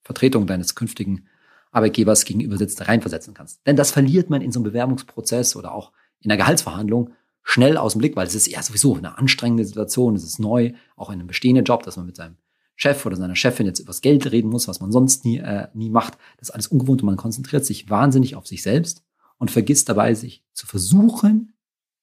Vertretung 0.02 0.47
deines 0.47 0.75
künftigen 0.75 1.26
Arbeitgebers 1.71 2.25
gegenüber 2.25 2.56
sitzt, 2.59 2.87
reinversetzen 2.87 3.35
kannst. 3.35 3.66
Denn 3.66 3.76
das 3.76 3.90
verliert 3.90 4.30
man 4.30 4.42
in 4.42 4.52
so 4.52 4.61
einem 4.61 4.64
Bewerbungsprozess 4.64 5.56
oder 5.56 5.73
auch 5.73 5.92
in 6.21 6.30
einer 6.30 6.38
Gehaltsverhandlung 6.38 7.11
schnell 7.42 7.76
aus 7.76 7.92
dem 7.92 8.00
Blick, 8.00 8.14
weil 8.14 8.26
es 8.26 8.35
ist 8.35 8.47
ja 8.47 8.62
sowieso 8.62 8.97
eine 8.97 9.18
anstrengende 9.18 9.64
Situation, 9.64 10.14
es 10.14 10.25
ist 10.25 10.38
neu, 10.38 10.73
auch 10.97 11.11
in 11.11 11.14
einem 11.14 11.26
bestehenden 11.26 11.64
Job, 11.64 11.82
dass 11.82 11.97
man 11.97 12.06
mit 12.06 12.16
seinem 12.16 12.37
Chef 12.76 13.04
oder 13.04 13.16
seiner 13.16 13.37
Chefin 13.37 13.66
jetzt 13.66 13.80
übers 13.80 14.00
Geld 14.00 14.30
reden 14.30 14.50
muss, 14.50 14.68
was 14.68 14.80
man 14.80 14.92
sonst 14.92 15.25
nie, 15.25 15.38
äh, 15.38 15.68
nie 15.75 15.90
macht. 15.90 16.14
Das 16.38 16.49
ist 16.49 16.54
alles 16.54 16.68
ungewohnt 16.68 17.02
und 17.02 17.06
man 17.06 17.16
konzentriert 17.16 17.64
sich 17.64 17.90
wahnsinnig 17.90 18.37
auf 18.37 18.47
sich 18.47 18.62
selbst 18.62 19.04
und 19.38 19.50
vergisst 19.50 19.88
dabei, 19.88 20.14
sich 20.14 20.44
zu 20.52 20.66
versuchen, 20.66 21.52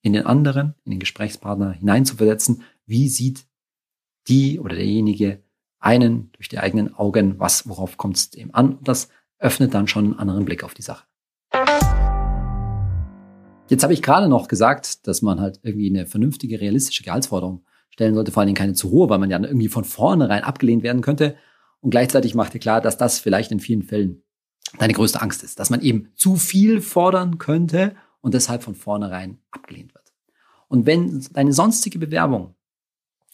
in 0.01 0.13
den 0.13 0.25
anderen, 0.25 0.75
in 0.85 0.91
den 0.91 0.99
Gesprächspartner 0.99 1.71
hineinzuversetzen, 1.71 2.63
wie 2.85 3.09
sieht 3.09 3.45
die 4.27 4.59
oder 4.59 4.75
derjenige 4.75 5.43
einen 5.79 6.31
durch 6.33 6.49
die 6.49 6.59
eigenen 6.59 6.93
Augen, 6.93 7.39
was, 7.39 7.67
worauf 7.67 7.97
kommt 7.97 8.17
es 8.17 8.29
dem 8.29 8.53
an. 8.53 8.75
Und 8.75 8.87
das 8.87 9.09
öffnet 9.39 9.73
dann 9.73 9.87
schon 9.87 10.05
einen 10.05 10.19
anderen 10.19 10.45
Blick 10.45 10.63
auf 10.63 10.73
die 10.73 10.81
Sache. 10.81 11.05
Jetzt 13.69 13.83
habe 13.83 13.93
ich 13.93 14.01
gerade 14.01 14.27
noch 14.27 14.47
gesagt, 14.47 15.07
dass 15.07 15.21
man 15.21 15.39
halt 15.39 15.59
irgendwie 15.63 15.89
eine 15.89 16.07
vernünftige, 16.07 16.59
realistische 16.59 17.03
Gehaltsforderung 17.03 17.63
stellen 17.91 18.15
sollte, 18.15 18.31
vor 18.31 18.41
allen 18.41 18.47
Dingen 18.47 18.57
keine 18.57 18.73
zu 18.73 18.89
hohe, 18.89 19.09
weil 19.09 19.19
man 19.19 19.29
ja 19.29 19.39
irgendwie 19.39 19.67
von 19.67 19.83
vornherein 19.83 20.43
abgelehnt 20.43 20.83
werden 20.83 21.01
könnte. 21.01 21.35
Und 21.81 21.91
gleichzeitig 21.91 22.33
macht 22.33 22.53
dir 22.53 22.59
klar, 22.59 22.81
dass 22.81 22.97
das 22.97 23.19
vielleicht 23.19 23.51
in 23.51 23.59
vielen 23.59 23.83
Fällen 23.83 24.23
deine 24.77 24.93
größte 24.93 25.21
Angst 25.21 25.43
ist, 25.43 25.59
dass 25.59 25.69
man 25.69 25.81
eben 25.81 26.09
zu 26.15 26.35
viel 26.35 26.81
fordern 26.81 27.37
könnte 27.37 27.95
und 28.21 28.33
deshalb 28.33 28.63
von 28.63 28.75
vornherein 28.75 29.39
abgelehnt 29.51 29.93
wird. 29.93 30.13
Und 30.67 30.85
wenn 30.85 31.25
deine 31.33 31.53
sonstige 31.53 31.99
Bewerbung 31.99 32.55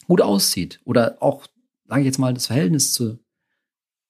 gut 0.06 0.20
aussieht 0.20 0.80
oder 0.84 1.16
auch, 1.20 1.46
sage 1.88 2.00
ich 2.00 2.06
jetzt 2.06 2.18
mal, 2.18 2.34
das 2.34 2.46
Verhältnis 2.46 2.92
zu 2.92 3.18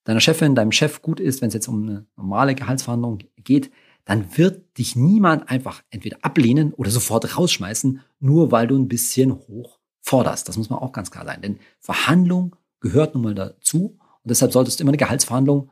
deiner 0.04 0.20
Chefin, 0.20 0.54
deinem 0.54 0.72
Chef 0.72 1.02
gut 1.02 1.20
ist, 1.20 1.42
wenn 1.42 1.48
es 1.48 1.54
jetzt 1.54 1.68
um 1.68 1.82
eine 1.82 2.06
normale 2.16 2.54
Gehaltsverhandlung 2.54 3.18
geht, 3.36 3.70
dann 4.04 4.36
wird 4.38 4.78
dich 4.78 4.94
niemand 4.94 5.50
einfach 5.50 5.82
entweder 5.90 6.18
ablehnen 6.22 6.72
oder 6.72 6.90
sofort 6.90 7.36
rausschmeißen, 7.36 8.00
nur 8.20 8.52
weil 8.52 8.68
du 8.68 8.78
ein 8.78 8.88
bisschen 8.88 9.32
hoch 9.32 9.80
forderst. 10.00 10.48
Das 10.48 10.56
muss 10.56 10.70
man 10.70 10.78
auch 10.78 10.92
ganz 10.92 11.10
klar 11.10 11.24
sein. 11.24 11.42
Denn 11.42 11.58
Verhandlung 11.80 12.54
gehört 12.80 13.14
nun 13.14 13.24
mal 13.24 13.34
dazu 13.34 13.98
und 14.22 14.30
deshalb 14.30 14.52
solltest 14.52 14.78
du 14.78 14.84
immer 14.84 14.90
eine 14.90 14.96
Gehaltsverhandlung, 14.96 15.70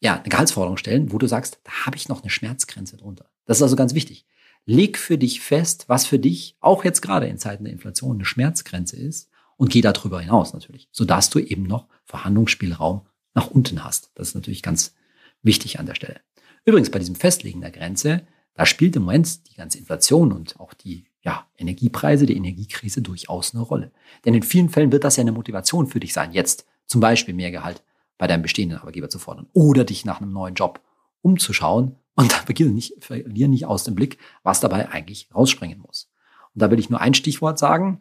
ja, 0.00 0.14
eine 0.14 0.28
Gehaltsforderung 0.28 0.76
stellen, 0.76 1.12
wo 1.12 1.18
du 1.18 1.28
sagst, 1.28 1.60
da 1.62 1.86
habe 1.86 1.96
ich 1.96 2.08
noch 2.08 2.22
eine 2.22 2.30
Schmerzgrenze 2.30 2.96
drunter. 2.96 3.30
Das 3.44 3.58
ist 3.58 3.62
also 3.62 3.76
ganz 3.76 3.94
wichtig. 3.94 4.26
Leg 4.64 4.98
für 4.98 5.18
dich 5.18 5.40
fest, 5.40 5.84
was 5.88 6.04
für 6.04 6.18
dich 6.18 6.56
auch 6.58 6.84
jetzt 6.84 7.00
gerade 7.00 7.26
in 7.26 7.38
Zeiten 7.38 7.64
der 7.64 7.72
Inflation 7.72 8.16
eine 8.16 8.24
Schmerzgrenze 8.24 8.96
ist 8.96 9.31
und 9.56 9.70
geh 9.70 9.80
darüber 9.80 10.20
hinaus 10.20 10.52
natürlich, 10.52 10.88
sodass 10.92 11.30
du 11.30 11.38
eben 11.38 11.64
noch 11.64 11.86
Verhandlungsspielraum 12.04 13.02
nach 13.34 13.50
unten 13.50 13.84
hast. 13.84 14.10
Das 14.14 14.28
ist 14.28 14.34
natürlich 14.34 14.62
ganz 14.62 14.94
wichtig 15.42 15.78
an 15.78 15.86
der 15.86 15.94
Stelle. 15.94 16.20
Übrigens 16.64 16.90
bei 16.90 16.98
diesem 16.98 17.14
Festlegen 17.14 17.60
der 17.60 17.70
Grenze, 17.70 18.26
da 18.54 18.66
spielt 18.66 18.96
im 18.96 19.02
Moment 19.02 19.48
die 19.50 19.54
ganze 19.54 19.78
Inflation 19.78 20.32
und 20.32 20.60
auch 20.60 20.74
die 20.74 21.06
ja, 21.22 21.46
Energiepreise, 21.56 22.26
die 22.26 22.36
Energiekrise 22.36 23.00
durchaus 23.00 23.54
eine 23.54 23.62
Rolle. 23.62 23.92
Denn 24.24 24.34
in 24.34 24.42
vielen 24.42 24.68
Fällen 24.68 24.92
wird 24.92 25.04
das 25.04 25.16
ja 25.16 25.22
eine 25.22 25.32
Motivation 25.32 25.86
für 25.86 26.00
dich 26.00 26.12
sein, 26.12 26.32
jetzt 26.32 26.66
zum 26.86 27.00
Beispiel 27.00 27.34
mehr 27.34 27.50
Gehalt 27.50 27.82
bei 28.18 28.26
deinem 28.26 28.42
bestehenden 28.42 28.78
Arbeitgeber 28.78 29.08
zu 29.08 29.18
fordern 29.18 29.46
oder 29.52 29.84
dich 29.84 30.04
nach 30.04 30.20
einem 30.20 30.32
neuen 30.32 30.54
Job 30.54 30.80
umzuschauen 31.22 31.96
und 32.14 32.32
da 32.32 32.64
nicht, 32.64 32.94
verlieren 33.02 33.50
nicht 33.50 33.66
aus 33.66 33.84
dem 33.84 33.94
Blick, 33.94 34.18
was 34.42 34.60
dabei 34.60 34.90
eigentlich 34.90 35.28
rausspringen 35.34 35.78
muss. 35.78 36.10
Und 36.54 36.62
da 36.62 36.70
will 36.70 36.78
ich 36.78 36.90
nur 36.90 37.00
ein 37.00 37.14
Stichwort 37.14 37.58
sagen, 37.58 38.00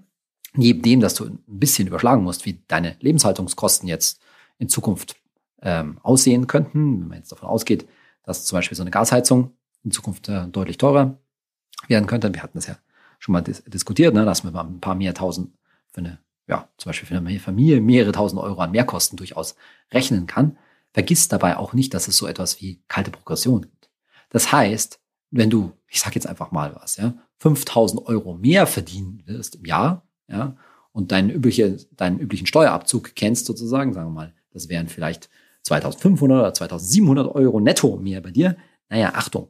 neben 0.54 0.82
dem, 0.82 1.00
dass 1.00 1.16
du 1.16 1.26
ein 1.26 1.40
bisschen 1.48 1.88
überschlagen 1.88 2.24
musst, 2.24 2.46
wie 2.46 2.62
deine 2.68 2.96
Lebenshaltungskosten 3.00 3.88
jetzt 3.88 4.22
in 4.58 4.70
Zukunft 4.70 5.16
ähm, 5.62 6.00
aussehen 6.04 6.48
könnten, 6.48 7.02
wenn 7.02 7.08
man 7.08 7.18
jetzt 7.20 7.32
davon 7.32 7.50
ausgeht, 7.50 7.88
dass 8.24 8.46
zum 8.46 8.58
Beispiel 8.58 8.76
so 8.76 8.84
eine 8.84 8.92
Gasheizung 8.92 9.56
in 9.84 9.92
Zukunft 9.92 10.30
äh, 10.30 10.48
deutlich 10.48 10.78
teurer 10.78 11.20
werden 11.88 12.08
könnte. 12.08 12.34
Wir 12.34 12.44
hatten 12.44 12.58
das 12.58 12.68
ja 12.68 12.78
schon 13.20 13.34
mal 13.34 13.42
dis 13.42 13.64
diskutiert, 13.66 14.14
ne, 14.14 14.26
dass 14.26 14.44
man 14.44 14.56
ein 14.56 14.80
paar 14.80 14.96
mehr 14.96 15.14
tausend 15.14 15.54
für 15.92 16.00
eine, 16.02 16.20
ja, 16.48 16.68
zum 16.78 16.90
Beispiel 16.90 17.08
für 17.08 17.18
eine 17.18 17.40
Familie 17.40 17.82
mehrere 17.82 18.12
tausend 18.12 18.42
Euro 18.42 18.62
an 18.62 18.72
Mehrkosten 18.72 19.18
durchaus 19.18 19.56
rechnen 19.92 20.28
kann. 20.28 20.58
Vergiss 20.94 21.28
dabei 21.28 21.58
auch 21.58 21.74
nicht, 21.74 21.94
dass 21.94 22.08
es 22.08 22.18
so 22.18 22.28
etwas 22.28 22.60
wie 22.62 22.82
kalte 22.88 23.12
Progression 23.12 23.62
gibt. 23.62 23.90
Das 24.30 24.52
heißt, 24.52 25.00
wenn 25.30 25.50
du, 25.50 25.72
ich 25.88 26.02
sage 26.02 26.16
jetzt 26.16 26.28
einfach 26.28 26.52
mal 26.52 26.76
was, 26.76 26.98
ja, 26.98 27.14
5000 27.38 28.06
Euro 28.06 28.34
mehr 28.34 28.68
verdienen 28.68 29.24
wirst 29.26 29.56
im 29.56 29.66
Jahr, 29.66 30.06
ja, 30.32 30.56
und 30.92 31.12
deinen, 31.12 31.30
übliche, 31.30 31.78
deinen 31.96 32.20
üblichen 32.20 32.48
Steuerabzug 32.48 33.16
kennst 33.16 33.46
sozusagen, 33.46 33.94
sagen 33.94 34.10
wir 34.10 34.14
mal 34.14 34.34
Das 34.54 34.70
wären 34.70 34.88
vielleicht 34.88 35.30
2500 35.64 36.40
oder 36.40 36.54
2700 36.54 37.36
Euro 37.36 37.60
netto 37.60 37.98
mehr 37.98 38.22
bei 38.22 38.32
dir. 38.32 38.56
Naja, 38.90 39.14
Achtung. 39.16 39.50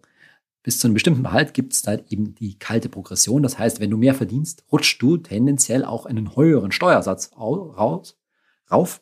Bis 0.63 0.79
zu 0.79 0.85
einem 0.85 0.93
bestimmten 0.93 1.23
Gehalt 1.23 1.55
gibt 1.55 1.73
es 1.73 1.87
halt 1.87 2.11
eben 2.11 2.35
die 2.35 2.59
kalte 2.59 2.87
Progression. 2.87 3.41
Das 3.41 3.57
heißt, 3.57 3.79
wenn 3.79 3.89
du 3.89 3.97
mehr 3.97 4.13
verdienst, 4.13 4.63
rutscht 4.71 5.01
du 5.01 5.17
tendenziell 5.17 5.83
auch 5.83 6.05
einen 6.05 6.35
höheren 6.35 6.71
Steuersatz 6.71 7.31
raus, 7.35 8.19
rauf. 8.69 9.01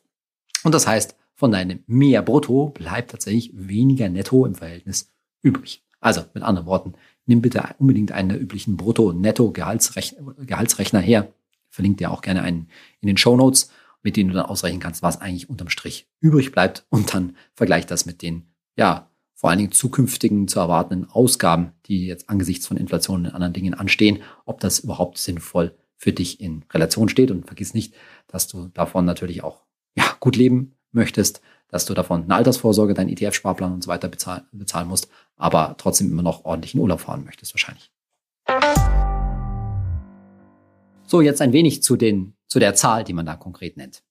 Und 0.64 0.74
das 0.74 0.88
heißt, 0.88 1.18
von 1.36 1.52
deinem 1.52 1.84
mehr 1.86 2.22
Brutto 2.22 2.70
bleibt 2.70 3.12
tatsächlich 3.12 3.52
weniger 3.54 4.08
Netto 4.08 4.46
im 4.46 4.56
Verhältnis 4.56 5.12
übrig. 5.42 5.84
Also 6.00 6.22
mit 6.34 6.44
anderen 6.44 6.68
Worten, 6.68 6.94
nimm 7.26 7.42
bitte 7.42 7.62
unbedingt 7.78 8.14
einen 8.14 8.30
der 8.30 8.42
üblichen 8.42 8.78
Brutto-Netto-Gehaltsrechner 8.78 11.00
her. 11.00 11.28
Verlinkt 11.70 12.00
dir 12.00 12.12
auch 12.12 12.22
gerne 12.22 12.42
einen 12.42 12.70
in 13.02 13.08
den 13.08 13.18
Show 13.18 13.36
Notes, 13.36 13.72
mit 14.02 14.16
denen 14.16 14.30
du 14.30 14.36
dann 14.36 14.46
ausrechnen 14.46 14.80
kannst, 14.80 15.04
was 15.04 15.20
eigentlich 15.22 15.50
unterm 15.50 15.70
Strich 15.70 16.10
übrig 16.20 16.52
bleibt 16.52 16.86
und 16.90 17.14
dann 17.14 17.36
vergleich 17.54 17.86
das 17.86 18.06
mit 18.06 18.22
den, 18.22 18.48
ja, 18.76 19.10
vor 19.40 19.50
allen 19.50 19.60
Dingen 19.60 19.72
zukünftigen 19.72 20.50
zu 20.50 20.60
erwartenden 20.60 21.10
Ausgaben, 21.10 21.72
die 21.86 22.08
jetzt 22.08 22.30
angesichts 22.30 22.68
von 22.68 22.76
Inflation 22.76 23.26
und 23.26 23.34
anderen 23.34 23.54
Dingen 23.54 23.74
anstehen, 23.74 24.22
ob 24.44 24.60
das 24.60 24.80
überhaupt 24.80 25.18
sinnvoll 25.18 25.78
für 25.96 26.12
dich 26.12 26.42
in 26.42 26.66
Relation 26.74 27.08
steht. 27.08 27.32
Und 27.32 27.46
vergiss 27.46 27.74
nicht, 27.74 27.94
dass 28.28 28.48
du 28.48 28.68
davon 28.74 29.06
natürlich 29.06 29.42
auch 29.42 29.64
ja, 29.96 30.04
gut 30.20 30.36
leben 30.36 30.76
möchtest, 30.92 31.42
dass 31.70 31.86
du 31.86 31.94
davon 31.94 32.24
eine 32.24 32.36
Altersvorsorge, 32.36 32.94
deinen 32.94 33.10
ETF-Sparplan 33.10 33.72
und 33.72 33.84
so 33.84 33.90
weiter 33.90 34.10
bezahlen, 34.10 34.44
bezahlen 34.52 34.90
musst, 34.90 35.08
aber 35.38 35.76
trotzdem 35.78 36.12
immer 36.12 36.24
noch 36.24 36.44
ordentlich 36.44 36.74
in 36.74 36.82
Urlaub 36.82 37.00
fahren 37.00 37.24
möchtest 37.24 37.54
wahrscheinlich. 37.54 37.92
So, 41.10 41.22
jetzt 41.22 41.42
ein 41.42 41.54
wenig 41.54 41.82
zu, 41.82 41.96
den, 41.96 42.36
zu 42.46 42.60
der 42.60 42.76
Zahl, 42.76 43.04
die 43.04 43.14
man 43.14 43.26
da 43.26 43.36
konkret 43.36 43.78
nennt. 43.78 44.04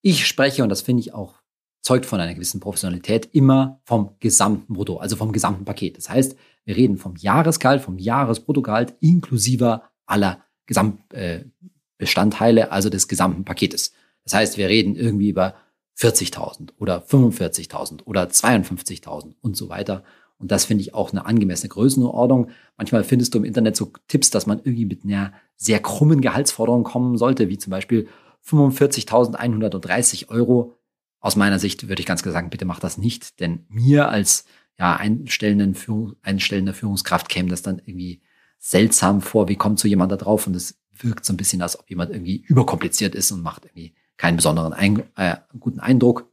Ich 0.00 0.28
spreche, 0.28 0.62
und 0.62 0.68
das 0.68 0.80
finde 0.80 1.00
ich 1.00 1.12
auch 1.12 1.34
zeugt 1.82 2.06
von 2.06 2.20
einer 2.20 2.34
gewissen 2.34 2.60
Professionalität, 2.60 3.28
immer 3.32 3.80
vom 3.84 4.14
gesamten 4.20 4.74
Brutto, 4.74 4.98
also 4.98 5.16
vom 5.16 5.32
gesamten 5.32 5.64
Paket. 5.64 5.96
Das 5.96 6.08
heißt, 6.08 6.36
wir 6.64 6.76
reden 6.76 6.98
vom 6.98 7.16
Jahresgehalt, 7.16 7.82
vom 7.82 7.98
Jahresbruttogehalt 7.98 8.94
inklusive 9.00 9.82
aller 10.06 10.40
Gesamtbestandteile, 10.66 12.60
äh, 12.60 12.68
also 12.68 12.90
des 12.90 13.08
gesamten 13.08 13.44
Paketes. 13.44 13.92
Das 14.22 14.34
heißt, 14.34 14.56
wir 14.56 14.68
reden 14.68 14.94
irgendwie 14.94 15.30
über 15.30 15.56
40.000 15.98 16.74
oder 16.78 16.98
45.000 16.98 18.04
oder 18.04 18.24
52.000 18.28 19.34
und 19.40 19.56
so 19.56 19.68
weiter. 19.68 20.04
Und 20.38 20.50
das 20.50 20.66
finde 20.66 20.82
ich 20.82 20.94
auch 20.94 21.12
eine 21.12 21.24
angemessene 21.24 21.70
Größenordnung. 21.70 22.50
Manchmal 22.76 23.04
findest 23.04 23.34
du 23.34 23.38
im 23.38 23.44
Internet 23.44 23.76
so 23.76 23.90
Tipps, 24.08 24.30
dass 24.30 24.46
man 24.46 24.58
irgendwie 24.58 24.84
mit 24.84 25.04
einer 25.04 25.32
sehr 25.56 25.80
krummen 25.80 26.20
Gehaltsforderung 26.20 26.84
kommen 26.84 27.16
sollte, 27.16 27.48
wie 27.48 27.58
zum 27.58 27.70
Beispiel 27.70 28.08
45.130 28.46 30.28
Euro. 30.28 30.74
Aus 31.20 31.36
meiner 31.36 31.58
Sicht 31.58 31.88
würde 31.88 32.00
ich 32.00 32.06
ganz 32.06 32.22
klar 32.22 32.32
sagen, 32.32 32.50
bitte 32.50 32.66
mach 32.66 32.80
das 32.80 32.98
nicht, 32.98 33.40
denn 33.40 33.64
mir 33.68 34.08
als 34.08 34.44
ja, 34.78 34.94
einstellenden 34.96 35.74
Führung, 35.74 36.16
einstellender 36.22 36.74
Führungskraft 36.74 37.28
käme 37.28 37.48
das 37.48 37.62
dann 37.62 37.80
irgendwie 37.84 38.20
seltsam 38.58 39.22
vor. 39.22 39.48
Wie 39.48 39.56
kommt 39.56 39.78
so 39.78 39.88
jemand 39.88 40.12
da 40.12 40.16
drauf? 40.16 40.46
Und 40.46 40.54
es 40.54 40.78
wirkt 40.92 41.24
so 41.24 41.32
ein 41.32 41.36
bisschen, 41.38 41.62
als 41.62 41.78
ob 41.78 41.88
jemand 41.88 42.10
irgendwie 42.10 42.44
überkompliziert 42.46 43.14
ist 43.14 43.32
und 43.32 43.42
macht 43.42 43.64
irgendwie 43.64 43.94
keinen 44.16 44.36
besonderen 44.36 44.72
ein, 44.72 45.02
äh, 45.16 45.36
guten 45.58 45.80
Eindruck. 45.80 46.30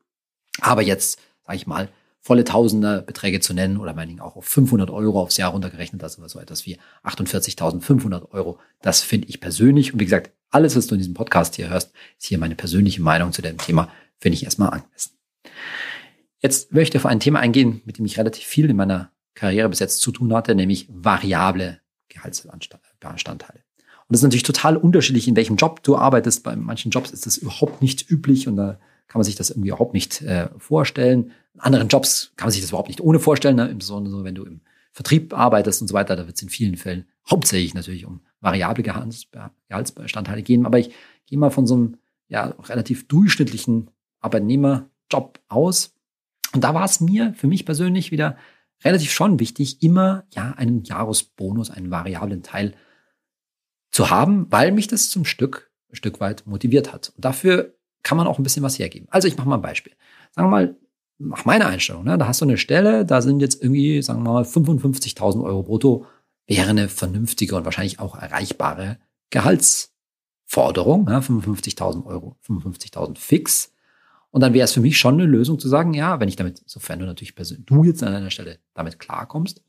Aber 0.62 0.82
jetzt, 0.82 1.20
sage 1.46 1.58
ich 1.58 1.68
mal, 1.68 1.90
volle 2.24 2.46
Tausender 2.46 3.02
Beträge 3.02 3.42
zu 3.42 3.54
nennen 3.54 3.78
oder 3.78 3.94
meinetwegen 3.94 4.22
auch 4.22 4.38
auf 4.38 4.46
500 4.46 4.90
Euro 4.90 5.22
aufs 5.22 5.36
Jahr 5.36 5.52
runtergerechnet, 5.52 6.02
also 6.02 6.26
so 6.26 6.40
etwas 6.40 6.66
wie 6.66 6.80
48.500 7.04 8.32
Euro, 8.32 8.60
das 8.82 9.02
finde 9.02 9.28
ich 9.28 9.42
persönlich. 9.42 9.94
Und 9.94 10.00
wie 10.00 10.06
gesagt, 10.06 10.32
alles, 10.50 10.78
was 10.78 10.88
du 10.88 10.96
in 10.96 11.00
diesem 11.00 11.16
Podcast 11.16 11.56
hier 11.56 11.70
hörst, 11.70 11.92
ist 12.18 12.28
hier 12.28 12.38
meine 12.38 12.56
persönliche 12.56 13.02
Meinung 13.02 13.34
zu 13.34 13.42
dem 13.42 13.58
Thema, 13.58 13.92
finde 14.20 14.38
ich 14.38 14.46
erstmal 14.46 14.70
angemessen. 14.70 15.18
Jetzt 16.40 16.72
möchte 16.72 16.98
ich 16.98 17.04
auf 17.04 17.10
ein 17.10 17.20
Thema 17.20 17.40
eingehen, 17.40 17.82
mit 17.84 17.98
dem 17.98 18.06
ich 18.06 18.18
relativ 18.18 18.46
viel 18.46 18.70
in 18.70 18.78
meiner 18.78 19.12
Karriere 19.36 19.68
bis 19.68 19.80
jetzt 19.80 20.00
zu 20.00 20.12
tun 20.14 20.34
hatte, 20.34 20.56
nämlich 20.56 20.88
variable 20.90 21.82
Gehaltsbestandteile. 22.08 23.60
Und 23.80 24.08
das 24.10 24.20
ist 24.20 24.24
natürlich 24.24 24.44
total 24.44 24.78
unterschiedlich, 24.78 25.28
in 25.28 25.36
welchem 25.36 25.58
Job 25.58 25.84
du 25.84 25.98
arbeitest. 25.98 26.44
Bei 26.44 26.56
manchen 26.56 26.92
Jobs 26.92 27.12
ist 27.12 27.26
das 27.26 27.36
überhaupt 27.36 27.82
nicht 27.82 28.10
üblich 28.10 28.48
und 28.48 28.56
da 28.56 28.80
kann 29.08 29.20
man 29.20 29.24
sich 29.24 29.36
das 29.36 29.50
irgendwie 29.50 29.70
überhaupt 29.70 29.94
nicht 29.94 30.22
äh, 30.22 30.50
vorstellen. 30.58 31.32
In 31.54 31.60
anderen 31.60 31.88
Jobs 31.88 32.34
kann 32.36 32.48
man 32.48 32.52
sich 32.52 32.62
das 32.62 32.72
überhaupt 32.72 32.90
nicht 32.90 33.02
ohne 33.02 33.20
vorstellen, 33.20 33.56
ne? 33.56 33.68
insbesondere 33.68 34.24
wenn 34.24 34.36
du 34.36 34.44
im 34.44 34.62
Vertrieb 34.92 35.34
arbeitest 35.34 35.82
und 35.82 35.88
so 35.88 35.94
weiter. 35.94 36.16
Da 36.16 36.28
wird 36.28 36.38
es 36.38 36.44
in 36.44 36.50
vielen 36.50 36.78
Fällen 36.78 37.06
hauptsächlich 37.30 37.74
natürlich 37.74 38.06
um 38.06 38.22
variable 38.42 38.84
Gehaltsbestandteile 38.84 40.44
gehen. 40.44 40.66
Aber 40.66 40.78
ich 40.78 40.94
gehe 41.26 41.40
mal 41.40 41.50
von 41.50 41.66
so 41.66 41.76
einem 41.76 41.98
ja, 42.28 42.56
relativ 42.66 43.08
durchschnittlichen 43.08 43.90
Arbeitnehmerjob 44.20 45.40
aus. 45.48 45.96
Und 46.54 46.64
da 46.64 46.74
war 46.74 46.86
es 46.86 47.00
mir 47.00 47.34
für 47.34 47.48
mich 47.48 47.66
persönlich 47.66 48.12
wieder 48.12 48.38
relativ 48.84 49.12
schon 49.12 49.40
wichtig, 49.40 49.82
immer 49.82 50.26
ja 50.34 50.52
einen 50.52 50.84
Jahresbonus, 50.84 51.72
einen 51.72 51.90
variablen 51.90 52.44
Teil 52.44 52.76
zu 53.92 54.10
haben, 54.10 54.52
weil 54.52 54.72
mich 54.72 54.88
das 54.88 55.10
zum 55.10 55.26
Stück, 55.26 55.72
ein 55.90 55.96
Stück 55.96 56.20
weit 56.20 56.46
motiviert 56.46 56.94
hat. 56.94 57.14
Und 57.16 57.26
dafür 57.26 57.76
kann 58.04 58.18
man 58.18 58.28
auch 58.28 58.38
ein 58.38 58.44
bisschen 58.44 58.64
was 58.64 58.78
hergeben. 58.78 59.08
Also 59.10 59.28
ich 59.28 59.38
mache 59.38 59.48
mal 59.48 59.56
ein 59.56 59.62
Beispiel. 59.62 59.94
Sagen 60.32 60.48
wir 60.48 60.52
mal, 60.52 60.76
nach 61.20 61.46
meiner 61.46 61.68
Einstellung, 61.68 62.04
ne, 62.04 62.18
da 62.18 62.28
hast 62.28 62.42
du 62.42 62.46
eine 62.46 62.58
Stelle, 62.58 63.06
da 63.06 63.22
sind 63.22 63.40
jetzt 63.40 63.62
irgendwie, 63.62 64.02
sagen 64.02 64.24
wir 64.24 64.32
mal, 64.32 64.44
55.000 64.44 65.44
Euro 65.44 65.64
brutto, 65.64 66.06
wäre 66.46 66.70
eine 66.70 66.90
vernünftige 66.90 67.56
und 67.56 67.66
wahrscheinlich 67.66 68.00
auch 68.00 68.16
erreichbare 68.16 68.98
Gehaltsforderung, 69.30 71.06
ne, 71.06 71.22
55.000 71.22 72.06
Euro, 72.06 72.36
55.000 72.46 73.18
fix. 73.18 73.72
Und 74.32 74.42
dann 74.42 74.54
wäre 74.54 74.66
es 74.66 74.74
für 74.74 74.82
mich 74.82 74.98
schon 74.98 75.14
eine 75.14 75.26
Lösung 75.26 75.60
zu 75.60 75.70
sagen, 75.70 75.94
ja, 75.94 76.20
wenn 76.20 76.28
ich 76.28 76.36
damit, 76.36 76.62
sofern 76.66 77.00
du 77.00 77.06
natürlich 77.06 77.36
persönlich, 77.36 77.66
du 77.68 77.84
jetzt 77.84 78.04
an 78.04 78.14
einer 78.14 78.32
Stelle 78.32 78.60
damit 78.74 79.00
klarkommst, 79.00 79.64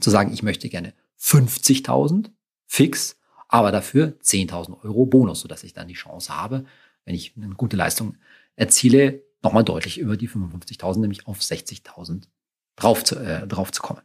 zu 0.00 0.10
sagen, 0.10 0.32
ich 0.32 0.42
möchte 0.42 0.68
gerne 0.68 0.92
50.000 1.18 2.30
fix 2.66 3.16
aber 3.54 3.70
dafür 3.70 4.18
10.000 4.20 4.82
Euro 4.82 5.06
Bonus, 5.06 5.40
sodass 5.40 5.62
ich 5.62 5.72
dann 5.72 5.86
die 5.86 5.94
Chance 5.94 6.36
habe, 6.36 6.64
wenn 7.04 7.14
ich 7.14 7.34
eine 7.36 7.54
gute 7.54 7.76
Leistung 7.76 8.16
erziele, 8.56 9.22
nochmal 9.42 9.64
deutlich 9.64 9.98
über 9.98 10.16
die 10.16 10.28
55.000, 10.28 11.00
nämlich 11.00 11.26
auf 11.26 11.40
60.000 11.40 12.24
drauf 12.76 13.04
zu, 13.04 13.16
äh, 13.16 13.46
drauf 13.46 13.72
zu 13.72 13.82
kommen. 13.82 14.00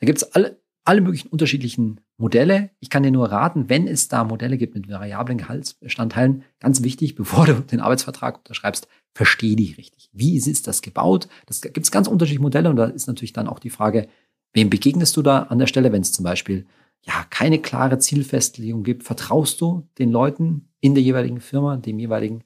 Da 0.00 0.06
gibt 0.06 0.18
es 0.18 0.32
alle, 0.32 0.60
alle 0.84 1.00
möglichen 1.00 1.28
unterschiedlichen 1.28 2.00
Modelle. 2.16 2.70
Ich 2.80 2.90
kann 2.90 3.02
dir 3.02 3.10
nur 3.10 3.30
raten, 3.30 3.68
wenn 3.68 3.86
es 3.86 4.08
da 4.08 4.24
Modelle 4.24 4.56
gibt 4.56 4.74
mit 4.74 4.88
variablen 4.88 5.38
Gehaltsbestandteilen, 5.38 6.44
ganz 6.60 6.82
wichtig, 6.82 7.14
bevor 7.16 7.46
du 7.46 7.54
den 7.54 7.80
Arbeitsvertrag 7.80 8.38
unterschreibst, 8.38 8.88
verstehe 9.14 9.56
die 9.56 9.72
richtig. 9.72 10.10
Wie 10.12 10.36
ist 10.36 10.66
das 10.66 10.82
gebaut? 10.82 11.28
Das 11.46 11.60
gibt 11.60 11.78
es 11.78 11.90
ganz 11.90 12.08
unterschiedliche 12.08 12.42
Modelle 12.42 12.70
und 12.70 12.76
da 12.76 12.86
ist 12.86 13.06
natürlich 13.06 13.32
dann 13.32 13.48
auch 13.48 13.58
die 13.58 13.70
Frage, 13.70 14.08
wem 14.52 14.70
begegnest 14.70 15.16
du 15.16 15.22
da 15.22 15.44
an 15.44 15.58
der 15.58 15.66
Stelle, 15.66 15.92
wenn 15.92 16.02
es 16.02 16.12
zum 16.12 16.24
Beispiel 16.24 16.66
ja, 17.06 17.24
keine 17.30 17.60
klare 17.60 17.98
Zielfestlegung 17.98 18.82
gibt, 18.82 19.04
vertraust 19.04 19.60
du 19.60 19.88
den 19.98 20.10
Leuten 20.10 20.68
in 20.80 20.94
der 20.94 21.02
jeweiligen 21.02 21.40
Firma, 21.40 21.76
dem 21.76 21.98
jeweiligen 21.98 22.44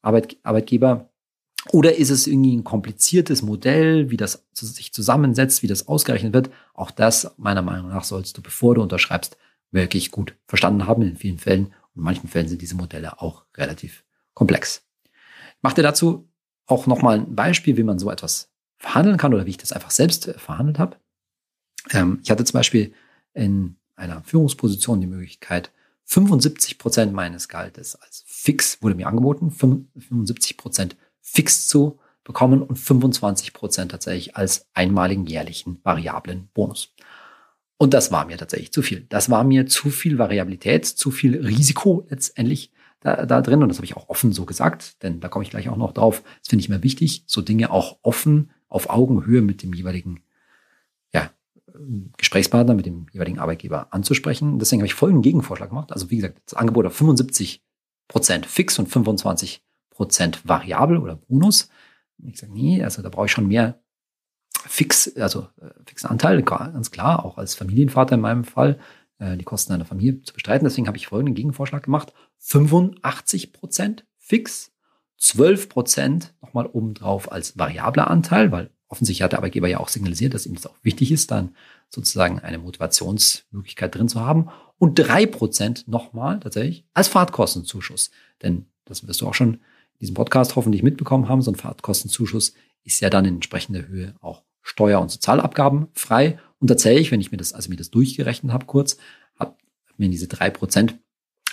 Arbeit, 0.00 0.36
Arbeitgeber? 0.42 1.10
Oder 1.72 1.96
ist 1.96 2.10
es 2.10 2.28
irgendwie 2.28 2.56
ein 2.56 2.62
kompliziertes 2.62 3.42
Modell, 3.42 4.10
wie 4.10 4.16
das 4.16 4.46
sich 4.52 4.92
zusammensetzt, 4.92 5.64
wie 5.64 5.66
das 5.66 5.88
ausgerechnet 5.88 6.32
wird? 6.32 6.50
Auch 6.74 6.92
das, 6.92 7.34
meiner 7.36 7.62
Meinung 7.62 7.88
nach, 7.88 8.04
sollst 8.04 8.38
du, 8.38 8.42
bevor 8.42 8.76
du 8.76 8.82
unterschreibst, 8.82 9.36
wirklich 9.72 10.12
gut 10.12 10.36
verstanden 10.46 10.86
haben 10.86 11.02
in 11.02 11.16
vielen 11.16 11.38
Fällen. 11.38 11.66
Und 11.66 11.96
in 11.96 12.02
manchen 12.02 12.28
Fällen 12.28 12.46
sind 12.46 12.62
diese 12.62 12.76
Modelle 12.76 13.20
auch 13.20 13.46
relativ 13.56 14.04
komplex. 14.34 14.84
Ich 15.04 15.62
mache 15.62 15.74
dir 15.74 15.82
dazu 15.82 16.28
auch 16.66 16.86
nochmal 16.86 17.18
ein 17.18 17.34
Beispiel, 17.34 17.76
wie 17.76 17.82
man 17.82 17.98
so 17.98 18.10
etwas 18.10 18.52
verhandeln 18.76 19.16
kann 19.16 19.34
oder 19.34 19.46
wie 19.46 19.50
ich 19.50 19.56
das 19.56 19.72
einfach 19.72 19.90
selbst 19.90 20.30
verhandelt 20.36 20.78
habe. 20.78 20.96
Ähm, 21.90 22.20
ich 22.22 22.30
hatte 22.30 22.44
zum 22.44 22.58
Beispiel 22.58 22.92
in 23.34 23.76
einer 23.96 24.22
Führungsposition 24.22 25.00
die 25.00 25.06
Möglichkeit, 25.06 25.72
75 26.04 26.78
Prozent 26.78 27.12
meines 27.12 27.48
Gehaltes 27.48 27.96
als 27.96 28.22
fix 28.26 28.80
wurde 28.80 28.94
mir 28.94 29.08
angeboten, 29.08 29.50
75 29.50 30.56
Prozent 30.56 30.96
fix 31.20 31.66
zu 31.66 31.98
bekommen 32.22 32.62
und 32.62 32.76
25 32.76 33.52
Prozent 33.52 33.90
tatsächlich 33.90 34.36
als 34.36 34.66
einmaligen 34.74 35.26
jährlichen 35.26 35.80
variablen 35.82 36.48
Bonus. 36.54 36.92
Und 37.78 37.92
das 37.92 38.10
war 38.10 38.26
mir 38.26 38.38
tatsächlich 38.38 38.72
zu 38.72 38.82
viel. 38.82 39.06
Das 39.08 39.30
war 39.30 39.44
mir 39.44 39.66
zu 39.66 39.90
viel 39.90 40.18
Variabilität, 40.18 40.86
zu 40.86 41.10
viel 41.10 41.44
Risiko 41.44 42.06
letztendlich 42.08 42.72
da, 43.00 43.26
da 43.26 43.42
drin. 43.42 43.62
Und 43.62 43.68
das 43.68 43.78
habe 43.78 43.84
ich 43.84 43.96
auch 43.96 44.08
offen 44.08 44.32
so 44.32 44.46
gesagt, 44.46 45.02
denn 45.02 45.20
da 45.20 45.28
komme 45.28 45.44
ich 45.44 45.50
gleich 45.50 45.68
auch 45.68 45.76
noch 45.76 45.92
drauf. 45.92 46.22
Das 46.40 46.48
finde 46.48 46.62
ich 46.62 46.68
mir 46.68 46.82
wichtig, 46.82 47.24
so 47.26 47.42
Dinge 47.42 47.70
auch 47.70 47.98
offen 48.02 48.50
auf 48.68 48.90
Augenhöhe 48.90 49.42
mit 49.42 49.62
dem 49.62 49.72
jeweiligen 49.72 50.20
Gesprächspartner, 52.16 52.74
mit 52.74 52.86
dem 52.86 53.06
jeweiligen 53.12 53.38
Arbeitgeber 53.38 53.92
anzusprechen. 53.92 54.58
Deswegen 54.58 54.80
habe 54.80 54.86
ich 54.86 54.94
folgenden 54.94 55.22
Gegenvorschlag 55.22 55.70
gemacht. 55.70 55.92
Also 55.92 56.10
wie 56.10 56.16
gesagt, 56.16 56.40
das 56.46 56.54
Angebot 56.54 56.86
auf 56.86 56.94
75 56.94 57.62
Prozent 58.08 58.46
fix 58.46 58.78
und 58.78 58.88
25 58.88 59.64
Prozent 59.90 60.46
variabel 60.46 60.98
oder 60.98 61.16
Bonus. 61.16 61.68
Ich 62.22 62.38
sage, 62.38 62.52
nee, 62.52 62.82
also 62.82 63.02
da 63.02 63.08
brauche 63.08 63.26
ich 63.26 63.32
schon 63.32 63.48
mehr 63.48 63.80
fix, 64.66 65.14
also 65.16 65.48
äh, 65.60 65.70
fixen 65.84 66.08
Anteil, 66.08 66.42
ganz 66.42 66.90
klar, 66.90 67.24
auch 67.24 67.38
als 67.38 67.54
Familienvater 67.54 68.14
in 68.14 68.20
meinem 68.20 68.44
Fall, 68.44 68.78
äh, 69.18 69.36
die 69.36 69.44
Kosten 69.44 69.72
einer 69.72 69.84
Familie 69.84 70.22
zu 70.22 70.34
bestreiten. 70.34 70.64
Deswegen 70.64 70.86
habe 70.86 70.96
ich 70.96 71.06
folgenden 71.06 71.34
Gegenvorschlag 71.34 71.82
gemacht. 71.82 72.12
85 72.38 73.52
Prozent 73.52 74.06
fix 74.18 74.72
12 75.18 75.68
Prozent 75.68 76.34
nochmal 76.42 76.66
obendrauf 76.66 77.32
als 77.32 77.58
variabler 77.58 78.10
Anteil, 78.10 78.52
weil 78.52 78.70
offensichtlich 78.88 79.22
hat 79.22 79.32
der 79.32 79.40
Arbeitgeber 79.40 79.68
ja 79.68 79.80
auch 79.80 79.88
signalisiert, 79.88 80.34
dass 80.34 80.46
ihm 80.46 80.54
das 80.54 80.66
auch 80.66 80.76
wichtig 80.82 81.12
ist, 81.12 81.30
dann 81.30 81.54
sozusagen 81.88 82.38
eine 82.38 82.58
Motivationsmöglichkeit 82.58 83.94
drin 83.94 84.08
zu 84.08 84.20
haben. 84.20 84.48
Und 84.78 84.98
drei 84.98 85.26
Prozent 85.26 85.88
nochmal 85.88 86.40
tatsächlich 86.40 86.84
als 86.94 87.08
Fahrtkostenzuschuss. 87.08 88.10
Denn 88.42 88.66
das 88.84 89.06
wirst 89.06 89.20
du 89.20 89.28
auch 89.28 89.34
schon 89.34 89.54
in 89.54 90.00
diesem 90.00 90.14
Podcast 90.14 90.56
hoffentlich 90.56 90.82
mitbekommen 90.82 91.28
haben. 91.28 91.42
So 91.42 91.50
ein 91.50 91.56
Fahrtkostenzuschuss 91.56 92.54
ist 92.84 93.00
ja 93.00 93.10
dann 93.10 93.24
in 93.24 93.34
entsprechender 93.36 93.86
Höhe 93.88 94.14
auch 94.20 94.42
Steuer- 94.62 95.00
und 95.00 95.10
Sozialabgaben 95.10 95.88
frei. 95.94 96.38
Und 96.58 96.68
tatsächlich, 96.68 97.10
wenn 97.10 97.20
ich 97.20 97.30
mir 97.30 97.38
das, 97.38 97.52
also 97.52 97.70
mir 97.70 97.76
das 97.76 97.90
durchgerechnet 97.90 98.52
habe 98.52 98.66
kurz, 98.66 98.98
habe 99.38 99.56
mir 99.96 100.08
diese 100.08 100.28
drei 100.28 100.50
Prozent, 100.50 100.98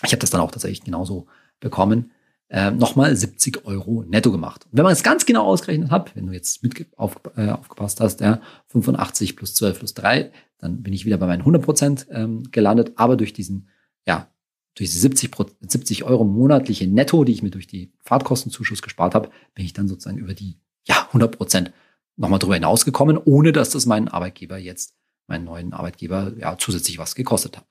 ich 0.04 0.12
habe 0.12 0.20
das 0.20 0.30
dann 0.30 0.42
auch 0.42 0.52
tatsächlich 0.52 0.84
genauso 0.84 1.28
bekommen, 1.60 2.12
äh, 2.50 2.72
nochmal 2.72 3.16
70 3.16 3.66
Euro 3.66 4.04
netto 4.08 4.32
gemacht. 4.32 4.66
Und 4.66 4.78
wenn 4.78 4.84
man 4.84 4.94
es 4.94 5.04
ganz 5.04 5.26
genau 5.26 5.46
ausgerechnet 5.46 5.92
hat, 5.92 6.16
wenn 6.16 6.28
du 6.28 6.34
jetzt 6.34 6.64
mit 6.64 6.86
auf, 6.98 7.20
äh, 7.36 7.50
aufgepasst 7.50 8.00
hast, 8.00 8.22
ja, 8.22 8.42
85 8.68 9.36
plus 9.36 9.56
12 9.56 9.80
plus 9.80 9.94
3, 9.94 10.32
dann 10.60 10.84
bin 10.84 10.94
ich 10.94 11.06
wieder 11.06 11.18
bei 11.18 11.28
meinen 11.28 11.42
100 11.42 11.62
Prozent 11.64 12.08
ähm, 12.12 12.44
gelandet. 12.52 12.94
Aber 12.96 13.18
durch 13.18 13.34
diesen, 13.34 13.70
ja, 14.08 14.30
durch 14.76 14.92
die 14.92 14.98
70, 14.98 15.32
70 15.62 16.04
Euro 16.04 16.24
monatliche 16.24 16.88
Netto, 16.88 17.24
die 17.24 17.34
ich 17.34 17.44
mir 17.44 17.52
durch 17.52 17.68
die 17.68 17.94
Fahrtkostenzuschuss 18.02 18.82
gespart 18.82 19.16
habe, 19.16 19.30
bin 19.56 19.66
ich 19.66 19.74
dann 19.74 19.88
sozusagen 19.88 20.18
über 20.18 20.34
die 20.34 20.60
ja, 20.86 21.06
100 21.08 21.36
Prozent 21.36 21.74
nochmal 22.16 22.40
drüber 22.40 22.56
hinausgekommen, 22.56 23.18
ohne 23.18 23.52
dass 23.52 23.70
das 23.70 23.86
meinen 23.86 24.08
Arbeitgeber 24.08 24.58
jetzt, 24.58 24.96
meinen 25.28 25.46
neuen 25.46 25.74
Arbeitgeber, 25.74 26.34
ja, 26.38 26.58
zusätzlich 26.58 26.98
was 26.98 27.16
gekostet 27.16 27.58
hat. 27.58 27.66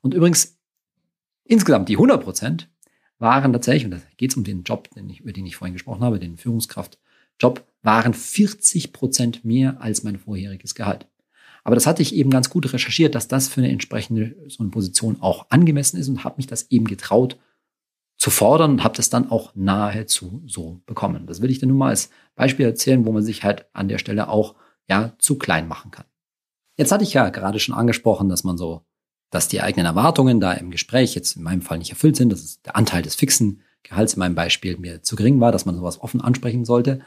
Und 0.00 0.14
übrigens, 0.14 0.58
insgesamt 1.44 1.88
die 1.88 1.96
100 1.96 2.22
Prozent 2.22 2.71
waren 3.22 3.52
tatsächlich, 3.52 3.86
und 3.86 3.92
da 3.92 4.02
geht 4.18 4.32
es 4.32 4.36
um 4.36 4.44
den 4.44 4.64
Job, 4.64 4.90
den 4.90 5.08
ich, 5.08 5.20
über 5.20 5.32
den 5.32 5.46
ich 5.46 5.56
vorhin 5.56 5.72
gesprochen 5.72 6.02
habe, 6.02 6.18
den 6.18 6.36
Führungskraftjob, 6.36 7.64
waren 7.82 8.12
40 8.12 8.92
Prozent 8.92 9.44
mehr 9.44 9.80
als 9.80 10.02
mein 10.02 10.18
vorheriges 10.18 10.74
Gehalt. 10.74 11.06
Aber 11.64 11.76
das 11.76 11.86
hatte 11.86 12.02
ich 12.02 12.14
eben 12.14 12.30
ganz 12.30 12.50
gut 12.50 12.72
recherchiert, 12.72 13.14
dass 13.14 13.28
das 13.28 13.48
für 13.48 13.60
eine 13.60 13.70
entsprechende 13.70 14.36
so 14.48 14.62
eine 14.62 14.70
Position 14.70 15.18
auch 15.20 15.46
angemessen 15.48 15.98
ist 15.98 16.08
und 16.08 16.24
habe 16.24 16.36
mich 16.38 16.48
das 16.48 16.70
eben 16.70 16.86
getraut 16.86 17.38
zu 18.18 18.30
fordern 18.30 18.72
und 18.72 18.84
habe 18.84 18.96
das 18.96 19.10
dann 19.10 19.30
auch 19.30 19.54
nahezu 19.54 20.42
so 20.46 20.80
bekommen. 20.86 21.26
Das 21.26 21.40
will 21.40 21.50
ich 21.50 21.60
dir 21.60 21.66
nun 21.66 21.78
mal 21.78 21.90
als 21.90 22.10
Beispiel 22.34 22.66
erzählen, 22.66 23.04
wo 23.06 23.12
man 23.12 23.22
sich 23.22 23.44
halt 23.44 23.66
an 23.72 23.88
der 23.88 23.98
Stelle 23.98 24.28
auch 24.28 24.56
ja 24.88 25.14
zu 25.18 25.38
klein 25.38 25.68
machen 25.68 25.90
kann. 25.92 26.04
Jetzt 26.76 26.90
hatte 26.90 27.04
ich 27.04 27.14
ja 27.14 27.30
gerade 27.30 27.60
schon 27.60 27.74
angesprochen, 27.74 28.28
dass 28.28 28.44
man 28.44 28.58
so 28.58 28.84
dass 29.32 29.48
die 29.48 29.62
eigenen 29.62 29.86
Erwartungen 29.86 30.40
da 30.40 30.52
im 30.52 30.70
Gespräch 30.70 31.14
jetzt 31.14 31.36
in 31.36 31.42
meinem 31.42 31.62
Fall 31.62 31.78
nicht 31.78 31.90
erfüllt 31.90 32.16
sind, 32.16 32.30
dass 32.30 32.60
der 32.60 32.76
Anteil 32.76 33.02
des 33.02 33.14
fixen 33.14 33.62
Gehalts 33.82 34.12
in 34.12 34.20
meinem 34.20 34.34
Beispiel 34.34 34.76
mir 34.76 35.02
zu 35.02 35.16
gering 35.16 35.40
war, 35.40 35.50
dass 35.50 35.64
man 35.64 35.74
sowas 35.74 36.00
offen 36.00 36.20
ansprechen 36.20 36.66
sollte. 36.66 37.00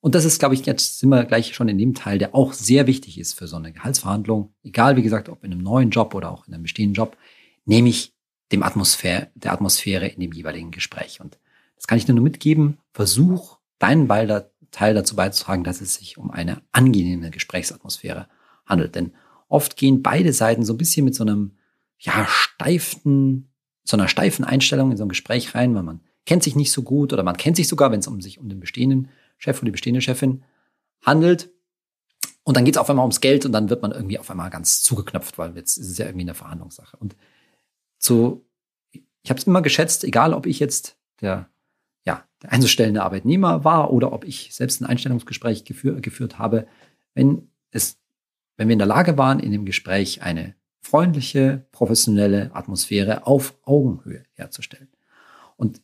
Und 0.00 0.16
das 0.16 0.24
ist, 0.24 0.40
glaube 0.40 0.56
ich, 0.56 0.66
jetzt 0.66 0.98
sind 0.98 1.08
wir 1.08 1.24
gleich 1.24 1.54
schon 1.54 1.68
in 1.68 1.78
dem 1.78 1.94
Teil, 1.94 2.18
der 2.18 2.34
auch 2.34 2.52
sehr 2.52 2.88
wichtig 2.88 3.16
ist 3.16 3.34
für 3.34 3.46
so 3.46 3.56
eine 3.56 3.72
Gehaltsverhandlung. 3.72 4.52
Egal, 4.64 4.96
wie 4.96 5.02
gesagt, 5.02 5.28
ob 5.28 5.44
in 5.44 5.52
einem 5.52 5.62
neuen 5.62 5.90
Job 5.90 6.16
oder 6.16 6.32
auch 6.32 6.48
in 6.48 6.54
einem 6.54 6.64
bestehenden 6.64 6.94
Job, 6.94 7.16
nehme 7.64 7.88
ich 7.88 8.12
dem 8.50 8.64
Atmosphäre, 8.64 9.28
der 9.36 9.52
Atmosphäre 9.52 10.08
in 10.08 10.20
dem 10.20 10.32
jeweiligen 10.32 10.72
Gespräch. 10.72 11.20
Und 11.20 11.38
das 11.76 11.86
kann 11.86 11.98
ich 11.98 12.06
dir 12.06 12.12
nur 12.12 12.24
mitgeben. 12.24 12.78
Versuch, 12.92 13.58
deinen 13.78 14.08
Teil 14.72 14.94
dazu 14.94 15.14
beizutragen, 15.14 15.62
dass 15.62 15.80
es 15.80 15.94
sich 15.94 16.18
um 16.18 16.32
eine 16.32 16.60
angenehme 16.72 17.30
Gesprächsatmosphäre 17.30 18.26
handelt. 18.66 18.96
Denn 18.96 19.12
oft 19.46 19.76
gehen 19.76 20.02
beide 20.02 20.32
Seiten 20.32 20.64
so 20.64 20.72
ein 20.74 20.78
bisschen 20.78 21.04
mit 21.04 21.14
so 21.14 21.22
einem 21.22 21.52
ja, 21.98 22.26
steifen, 22.26 23.48
so 23.84 23.96
einer 23.96 24.08
steifen 24.08 24.44
Einstellung 24.44 24.90
in 24.90 24.96
so 24.96 25.04
ein 25.04 25.08
Gespräch 25.08 25.54
rein, 25.54 25.74
weil 25.74 25.82
man 25.82 26.00
kennt 26.26 26.42
sich 26.42 26.56
nicht 26.56 26.72
so 26.72 26.82
gut 26.82 27.12
oder 27.12 27.22
man 27.22 27.36
kennt 27.36 27.56
sich 27.56 27.68
sogar, 27.68 27.90
wenn 27.90 28.00
es 28.00 28.06
um 28.06 28.20
sich 28.20 28.38
um 28.38 28.48
den 28.48 28.60
bestehenden 28.60 29.08
Chef 29.38 29.58
oder 29.58 29.66
die 29.66 29.72
bestehende 29.72 30.00
Chefin 30.00 30.42
handelt. 31.04 31.50
Und 32.44 32.56
dann 32.56 32.64
geht 32.64 32.76
es 32.76 32.78
auf 32.78 32.88
einmal 32.88 33.04
ums 33.04 33.20
Geld 33.20 33.44
und 33.44 33.52
dann 33.52 33.68
wird 33.70 33.82
man 33.82 33.92
irgendwie 33.92 34.18
auf 34.18 34.30
einmal 34.30 34.50
ganz 34.50 34.82
zugeknöpft, 34.82 35.38
weil 35.38 35.54
jetzt 35.56 35.76
ist 35.76 35.88
es 35.88 35.98
ja 35.98 36.06
irgendwie 36.06 36.24
eine 36.24 36.34
Verhandlungssache. 36.34 36.96
Und 36.96 37.16
so, 37.98 38.46
ich 39.22 39.30
habe 39.30 39.38
es 39.38 39.46
immer 39.46 39.62
geschätzt, 39.62 40.04
egal 40.04 40.32
ob 40.32 40.46
ich 40.46 40.58
jetzt 40.58 40.96
der, 41.20 41.48
ja, 42.06 42.24
der 42.42 42.52
einzustellende 42.52 43.02
Arbeitnehmer 43.02 43.64
war 43.64 43.92
oder 43.92 44.12
ob 44.12 44.24
ich 44.24 44.54
selbst 44.54 44.80
ein 44.80 44.86
Einstellungsgespräch 44.86 45.64
geführ, 45.64 46.00
geführt 46.00 46.38
habe, 46.38 46.66
wenn 47.14 47.50
es, 47.70 47.98
wenn 48.56 48.68
wir 48.68 48.72
in 48.72 48.78
der 48.78 48.88
Lage 48.88 49.18
waren, 49.18 49.40
in 49.40 49.52
dem 49.52 49.66
Gespräch 49.66 50.22
eine 50.22 50.54
freundliche, 50.88 51.66
professionelle 51.70 52.50
Atmosphäre 52.54 53.26
auf 53.26 53.54
Augenhöhe 53.62 54.24
herzustellen. 54.32 54.88
Und 55.56 55.82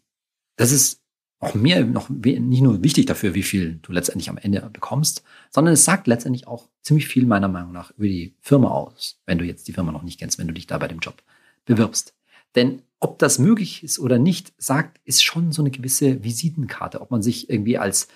das 0.56 0.72
ist 0.72 1.02
auch 1.40 1.54
mir 1.54 1.84
noch 1.84 2.08
nicht 2.08 2.62
nur 2.62 2.82
wichtig 2.82 3.04
dafür, 3.04 3.34
wie 3.34 3.42
viel 3.42 3.80
du 3.82 3.92
letztendlich 3.92 4.30
am 4.30 4.38
Ende 4.38 4.62
bekommst, 4.72 5.22
sondern 5.50 5.74
es 5.74 5.84
sagt 5.84 6.06
letztendlich 6.06 6.46
auch 6.46 6.70
ziemlich 6.80 7.06
viel 7.06 7.26
meiner 7.26 7.48
Meinung 7.48 7.72
nach 7.72 7.90
über 7.98 8.06
die 8.06 8.34
Firma 8.40 8.70
aus, 8.70 9.20
wenn 9.26 9.36
du 9.36 9.44
jetzt 9.44 9.68
die 9.68 9.74
Firma 9.74 9.92
noch 9.92 10.04
nicht 10.04 10.18
kennst, 10.18 10.38
wenn 10.38 10.48
du 10.48 10.54
dich 10.54 10.66
da 10.66 10.78
bei 10.78 10.88
dem 10.88 11.00
Job 11.00 11.22
bewirbst. 11.66 12.14
Denn 12.54 12.80
ob 12.98 13.18
das 13.18 13.38
möglich 13.38 13.84
ist 13.84 13.98
oder 13.98 14.18
nicht, 14.18 14.54
sagt, 14.56 15.00
ist 15.04 15.22
schon 15.22 15.52
so 15.52 15.60
eine 15.60 15.70
gewisse 15.70 16.24
Visitenkarte. 16.24 17.02
Ob 17.02 17.10
man 17.10 17.22
sich 17.22 17.50
irgendwie 17.50 17.76
als 17.76 18.08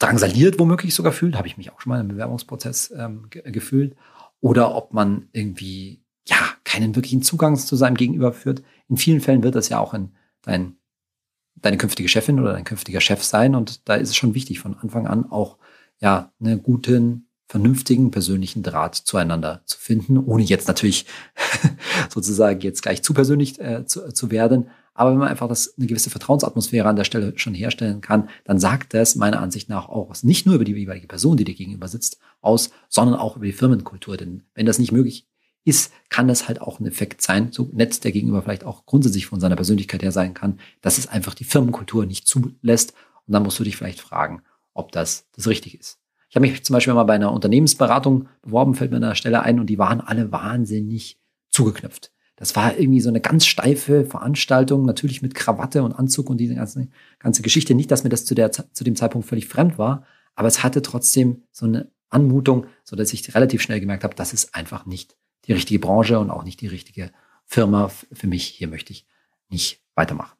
drangsaliert 0.00 0.58
womöglich 0.58 0.94
sogar 0.94 1.12
fühlt, 1.12 1.36
habe 1.36 1.46
ich 1.46 1.58
mich 1.58 1.70
auch 1.70 1.80
schon 1.80 1.90
mal 1.90 2.00
im 2.00 2.08
Bewerbungsprozess 2.08 2.92
ähm, 2.96 3.26
gefühlt, 3.30 3.94
oder 4.40 4.74
ob 4.74 4.92
man 4.92 5.28
irgendwie 5.32 6.02
ja 6.28 6.36
keinen 6.64 6.94
wirklichen 6.94 7.22
Zugang 7.22 7.56
zu 7.56 7.76
seinem 7.76 7.96
Gegenüber 7.96 8.32
führt. 8.32 8.62
In 8.88 8.96
vielen 8.96 9.20
Fällen 9.20 9.42
wird 9.42 9.54
das 9.54 9.68
ja 9.68 9.78
auch 9.78 9.94
in 9.94 10.12
dein, 10.42 10.76
deine 11.56 11.78
künftige 11.78 12.08
Chefin 12.08 12.40
oder 12.40 12.52
dein 12.52 12.64
künftiger 12.64 13.00
Chef 13.00 13.22
sein 13.22 13.54
und 13.54 13.88
da 13.88 13.94
ist 13.94 14.10
es 14.10 14.16
schon 14.16 14.34
wichtig 14.34 14.60
von 14.60 14.76
Anfang 14.76 15.06
an 15.06 15.30
auch 15.30 15.58
ja 16.00 16.32
einen 16.40 16.62
guten 16.62 17.28
vernünftigen 17.48 18.10
persönlichen 18.10 18.62
Draht 18.62 18.94
zueinander 18.94 19.62
zu 19.64 19.78
finden, 19.78 20.18
ohne 20.18 20.42
jetzt 20.42 20.68
natürlich 20.68 21.06
sozusagen 22.10 22.60
jetzt 22.60 22.82
gleich 22.82 23.02
zu 23.02 23.14
persönlich 23.14 23.58
äh, 23.58 23.86
zu, 23.86 24.12
zu 24.12 24.30
werden. 24.30 24.68
Aber 24.92 25.12
wenn 25.12 25.18
man 25.18 25.28
einfach 25.28 25.48
das, 25.48 25.74
eine 25.78 25.86
gewisse 25.86 26.10
Vertrauensatmosphäre 26.10 26.88
an 26.88 26.96
der 26.96 27.04
Stelle 27.04 27.32
schon 27.38 27.54
herstellen 27.54 28.00
kann, 28.00 28.28
dann 28.44 28.58
sagt 28.58 28.92
das 28.94 29.14
meiner 29.14 29.40
Ansicht 29.40 29.68
nach 29.68 29.88
auch 29.88 30.10
was 30.10 30.24
nicht 30.24 30.44
nur 30.44 30.56
über 30.56 30.64
die 30.64 30.74
jeweilige 30.74 31.06
Person, 31.06 31.36
die 31.36 31.44
dir 31.44 31.54
gegenüber 31.54 31.88
sitzt, 31.88 32.18
aus, 32.40 32.70
sondern 32.88 33.18
auch 33.18 33.36
über 33.36 33.46
die 33.46 33.52
Firmenkultur. 33.52 34.16
Denn 34.16 34.42
wenn 34.54 34.66
das 34.66 34.80
nicht 34.80 34.92
möglich 34.92 35.27
ist, 35.68 35.92
kann 36.08 36.28
das 36.28 36.48
halt 36.48 36.60
auch 36.62 36.80
ein 36.80 36.86
Effekt 36.86 37.20
sein, 37.20 37.52
so 37.52 37.68
nett 37.72 38.02
der 38.02 38.12
Gegenüber 38.12 38.42
vielleicht 38.42 38.64
auch 38.64 38.86
grundsätzlich 38.86 39.26
von 39.26 39.40
seiner 39.40 39.56
Persönlichkeit 39.56 40.02
her 40.02 40.12
sein 40.12 40.34
kann, 40.34 40.58
dass 40.80 40.98
es 40.98 41.06
einfach 41.06 41.34
die 41.34 41.44
Firmenkultur 41.44 42.06
nicht 42.06 42.26
zulässt. 42.26 42.94
Und 43.26 43.34
dann 43.34 43.42
musst 43.42 43.58
du 43.58 43.64
dich 43.64 43.76
vielleicht 43.76 44.00
fragen, 44.00 44.42
ob 44.72 44.92
das 44.92 45.28
das 45.32 45.46
Richtige 45.46 45.76
ist. 45.76 45.98
Ich 46.30 46.36
habe 46.36 46.46
mich 46.46 46.64
zum 46.64 46.74
Beispiel 46.74 46.94
mal 46.94 47.04
bei 47.04 47.14
einer 47.14 47.32
Unternehmensberatung 47.32 48.28
beworben, 48.42 48.74
fällt 48.74 48.90
mir 48.90 48.96
an 48.96 49.02
der 49.02 49.14
Stelle 49.14 49.42
ein, 49.42 49.60
und 49.60 49.66
die 49.66 49.78
waren 49.78 50.00
alle 50.00 50.32
wahnsinnig 50.32 51.18
zugeknöpft. 51.50 52.12
Das 52.36 52.54
war 52.54 52.78
irgendwie 52.78 53.00
so 53.00 53.08
eine 53.08 53.20
ganz 53.20 53.46
steife 53.46 54.04
Veranstaltung, 54.04 54.84
natürlich 54.84 55.22
mit 55.22 55.34
Krawatte 55.34 55.82
und 55.82 55.92
Anzug 55.92 56.30
und 56.30 56.38
diese 56.38 56.54
ganze, 56.54 56.88
ganze 57.18 57.42
Geschichte. 57.42 57.74
Nicht, 57.74 57.90
dass 57.90 58.04
mir 58.04 58.10
das 58.10 58.24
zu, 58.24 58.34
der, 58.34 58.52
zu 58.52 58.84
dem 58.84 58.96
Zeitpunkt 58.96 59.26
völlig 59.26 59.48
fremd 59.48 59.76
war, 59.76 60.06
aber 60.34 60.48
es 60.48 60.62
hatte 60.62 60.82
trotzdem 60.82 61.42
so 61.50 61.66
eine 61.66 61.90
Anmutung, 62.10 62.66
so 62.84 62.94
dass 62.96 63.12
ich 63.12 63.34
relativ 63.34 63.60
schnell 63.60 63.80
gemerkt 63.80 64.04
habe, 64.04 64.14
das 64.14 64.32
ist 64.32 64.54
einfach 64.54 64.86
nicht 64.86 65.16
die 65.48 65.54
richtige 65.54 65.80
Branche 65.80 66.18
und 66.18 66.30
auch 66.30 66.44
nicht 66.44 66.60
die 66.60 66.66
richtige 66.66 67.10
Firma 67.44 67.88
für 67.88 68.26
mich. 68.26 68.46
Hier 68.46 68.68
möchte 68.68 68.92
ich 68.92 69.06
nicht 69.48 69.82
weitermachen. 69.94 70.36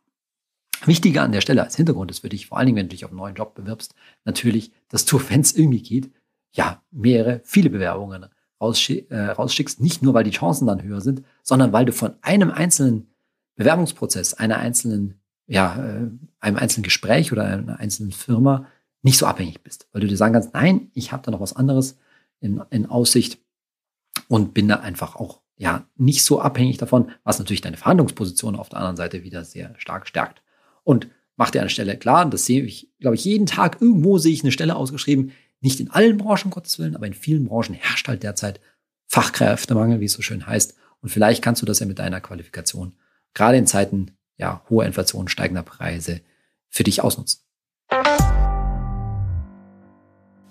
Wichtiger 0.84 1.22
an 1.22 1.32
der 1.32 1.40
Stelle 1.40 1.62
als 1.62 1.74
Hintergrund 1.76 2.10
ist 2.10 2.20
für 2.20 2.28
dich, 2.28 2.46
vor 2.46 2.58
allen 2.58 2.66
Dingen, 2.66 2.76
wenn 2.76 2.88
du 2.88 2.94
dich 2.94 3.04
auf 3.04 3.10
einen 3.10 3.18
neuen 3.18 3.34
Job 3.34 3.54
bewirbst, 3.54 3.94
natürlich, 4.24 4.72
dass 4.88 5.04
du, 5.04 5.20
wenn 5.28 5.40
es 5.40 5.52
irgendwie 5.52 5.82
geht, 5.82 6.10
ja, 6.52 6.82
mehrere, 6.90 7.40
viele 7.44 7.70
Bewerbungen 7.70 8.26
rausschick, 8.60 9.10
äh, 9.10 9.30
rausschickst, 9.30 9.80
nicht 9.80 10.02
nur, 10.02 10.14
weil 10.14 10.24
die 10.24 10.30
Chancen 10.30 10.66
dann 10.66 10.82
höher 10.82 11.00
sind, 11.00 11.22
sondern 11.42 11.72
weil 11.72 11.84
du 11.84 11.92
von 11.92 12.14
einem 12.22 12.50
einzelnen 12.50 13.08
Bewerbungsprozess, 13.56 14.34
einer 14.34 14.58
einzelnen, 14.58 15.20
ja, 15.46 15.76
äh, 15.76 16.10
einem 16.40 16.56
einzelnen 16.56 16.84
Gespräch 16.84 17.32
oder 17.32 17.44
einer 17.44 17.78
einzelnen 17.78 18.12
Firma 18.12 18.66
nicht 19.02 19.18
so 19.18 19.26
abhängig 19.26 19.62
bist. 19.62 19.88
Weil 19.92 20.00
du 20.00 20.06
dir 20.06 20.16
sagen 20.16 20.32
kannst, 20.32 20.54
nein, 20.54 20.90
ich 20.94 21.12
habe 21.12 21.22
da 21.22 21.30
noch 21.30 21.40
was 21.40 21.54
anderes 21.54 21.98
in, 22.40 22.62
in 22.70 22.86
Aussicht 22.86 23.40
und 24.28 24.54
bin 24.54 24.68
da 24.68 24.76
einfach 24.76 25.16
auch 25.16 25.40
ja 25.56 25.86
nicht 25.96 26.22
so 26.22 26.40
abhängig 26.40 26.78
davon, 26.78 27.10
was 27.24 27.38
natürlich 27.38 27.60
deine 27.60 27.76
Verhandlungsposition 27.76 28.56
auf 28.56 28.68
der 28.68 28.78
anderen 28.78 28.96
Seite 28.96 29.24
wieder 29.24 29.44
sehr 29.44 29.74
stark 29.78 30.06
stärkt. 30.06 30.42
Und 30.84 31.08
mach 31.36 31.50
dir 31.50 31.60
eine 31.60 31.70
Stelle 31.70 31.96
klar, 31.96 32.28
das 32.28 32.44
sehe 32.46 32.62
ich, 32.62 32.90
glaube 33.00 33.16
ich, 33.16 33.24
jeden 33.24 33.46
Tag 33.46 33.80
irgendwo 33.80 34.18
sehe 34.18 34.32
ich 34.32 34.42
eine 34.42 34.52
Stelle 34.52 34.76
ausgeschrieben, 34.76 35.32
nicht 35.60 35.80
in 35.80 35.90
allen 35.90 36.18
Branchen, 36.18 36.50
Gottes 36.50 36.78
Willen, 36.78 36.94
aber 36.94 37.06
in 37.06 37.14
vielen 37.14 37.46
Branchen 37.46 37.74
herrscht 37.74 38.06
halt 38.06 38.22
derzeit 38.22 38.60
Fachkräftemangel, 39.08 40.00
wie 40.00 40.04
es 40.04 40.12
so 40.12 40.22
schön 40.22 40.46
heißt. 40.46 40.76
Und 41.00 41.08
vielleicht 41.08 41.42
kannst 41.42 41.62
du 41.62 41.66
das 41.66 41.80
ja 41.80 41.86
mit 41.86 41.98
deiner 41.98 42.20
Qualifikation, 42.20 42.92
gerade 43.34 43.58
in 43.58 43.66
Zeiten 43.66 44.12
ja, 44.36 44.62
hoher 44.70 44.86
Inflation, 44.86 45.28
steigender 45.28 45.62
Preise, 45.62 46.20
für 46.68 46.84
dich 46.84 47.02
ausnutzen. 47.02 47.40